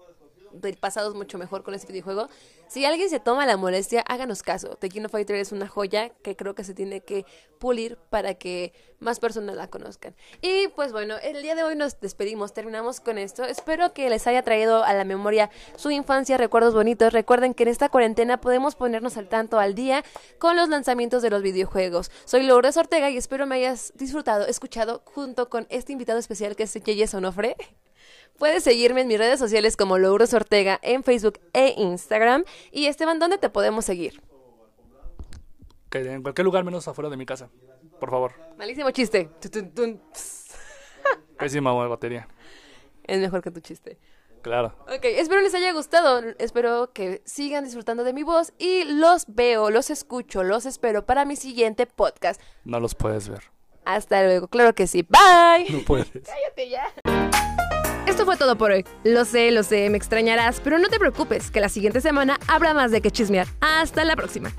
del 0.53 0.77
pasado 0.77 1.09
es 1.09 1.15
mucho 1.15 1.39
mejor 1.39 1.63
con 1.63 1.75
este 1.75 1.93
videojuego. 1.93 2.29
Si 2.69 2.85
alguien 2.85 3.11
se 3.11 3.21
toma 3.21 3.47
la 3.47 3.57
molestia, 3.57 4.01
háganos 4.03 4.43
caso. 4.43 4.77
Tekken 4.77 5.09
Fighter 5.09 5.37
es 5.37 5.53
una 5.53 5.67
joya 5.67 6.11
que 6.23 6.37
creo 6.37 6.55
que 6.55 6.65
se 6.65 6.75
tiene 6.75 7.01
que 7.01 7.25
pulir 7.59 7.99
para 8.11 8.35
que 8.35 8.73
más 9.01 9.19
personas 9.19 9.57
la 9.57 9.69
conozcan. 9.69 10.15
Y 10.41 10.69
pues 10.69 10.93
bueno, 10.93 11.17
el 11.23 11.43
día 11.43 11.55
de 11.55 11.63
hoy 11.63 11.75
nos 11.75 12.01
despedimos, 12.01 12.53
terminamos 12.53 13.01
con 13.01 13.19
esto. 13.19 13.45
Espero 13.45 13.93
que 13.93 14.09
les 14.09 14.27
haya 14.27 14.43
traído 14.43 14.85
a 14.85 14.93
la 14.93 15.05
memoria 15.05 15.51
su 15.77 15.91
infancia, 15.91 16.37
recuerdos 16.37 16.75
bonitos. 16.75 17.13
Recuerden 17.13 17.55
que 17.55 17.65
en 17.65 17.71
esta 17.71 17.89
cuarentena 17.89 18.41
podemos 18.41 18.77
ponernos 18.77 19.17
al 19.17 19.29
tanto 19.29 19.59
al 19.59 19.75
día 19.75 20.05
con 20.39 20.57
los 20.57 20.69
lanzamientos 20.69 21.23
de 21.23 21.31
los 21.31 21.43
videojuegos. 21.43 22.11
Soy 22.25 22.45
Lourdes 22.45 22.77
Ortega 22.77 23.11
y 23.11 23.17
espero 23.17 23.47
me 23.47 23.57
hayas 23.57 23.93
disfrutado, 23.97 24.47
escuchado 24.47 25.03
junto 25.05 25.49
con 25.49 25.67
este 25.71 25.93
invitado 25.93 26.19
especial 26.19 26.57
que 26.57 26.65
es 26.65 26.75
Yeye 26.75 27.07
Sonofre. 27.07 27.57
Puedes 28.39 28.65
seguirme 28.65 29.03
en 29.03 29.09
mis 29.09 29.19
redes 29.19 29.39
sociales 29.39 29.77
como 29.77 29.99
Louros 29.99 30.33
Ortega 30.35 30.79
en 30.83 31.05
Facebook 31.05 31.41
e 31.53 31.75
Instagram. 31.77 32.45
Y 32.73 32.87
Esteban, 32.87 33.19
¿dónde 33.19 33.39
te 33.39 33.51
podemos 33.51 33.85
seguir? 33.85 34.23
en 35.93 36.23
cualquier 36.23 36.45
lugar 36.45 36.65
menos 36.65 36.87
afuera 36.87 37.11
de 37.11 37.17
mi 37.17 37.27
casa, 37.27 37.51
por 37.99 38.11
favor. 38.11 38.33
Malísimo 38.57 38.91
chiste. 38.93 39.29
Pésima 41.39 41.73
batería. 41.73 42.29
Es 43.05 43.19
mejor 43.19 43.43
que 43.43 43.51
tu 43.51 43.61
chiste. 43.61 43.99
Claro. 44.43 44.75
Ok, 44.83 45.05
espero 45.05 45.41
les 45.43 45.55
haya 45.55 45.73
gustado. 45.73 46.23
Espero 46.39 46.93
que 46.93 47.23
sigan 47.25 47.65
disfrutando 47.65 48.05
de 48.05 48.13
mi 48.13 48.23
voz. 48.23 48.53
Y 48.59 48.85
los 48.85 49.25
veo, 49.29 49.71
los 49.71 49.91
escucho, 49.91 50.43
los 50.45 50.67
espero 50.67 51.05
para 51.05 51.25
mi 51.25 51.37
siguiente 51.37 51.87
podcast. 51.87 52.41
No 52.65 52.81
los 52.81 52.95
puedes 52.95 53.29
ver. 53.29 53.43
Hasta 53.85 54.23
luego, 54.23 54.49
claro 54.49 54.75
que 54.75 54.87
sí. 54.87 55.03
Bye. 55.03 55.71
No 55.71 55.85
puedes. 55.85 56.11
Cállate 56.25 56.69
ya. 56.71 56.93
Esto 58.07 58.25
fue 58.25 58.37
todo 58.37 58.57
por 58.57 58.71
hoy. 58.71 58.85
Lo 59.05 59.25
sé, 59.25 59.51
lo 59.51 59.63
sé, 59.63 59.89
me 59.91 59.97
extrañarás, 59.97 60.61
pero 60.61 60.79
no 60.79 60.89
te 60.89 60.99
preocupes, 60.99 61.51
que 61.51 61.61
la 61.61 61.69
siguiente 61.69 62.01
semana 62.01 62.39
habrá 62.49 62.75
más 62.75 62.91
de 62.91 63.01
que 63.01 63.11
chismear. 63.11 63.47
Hasta 63.61 64.05
la 64.05 64.17
próxima. 64.17 64.53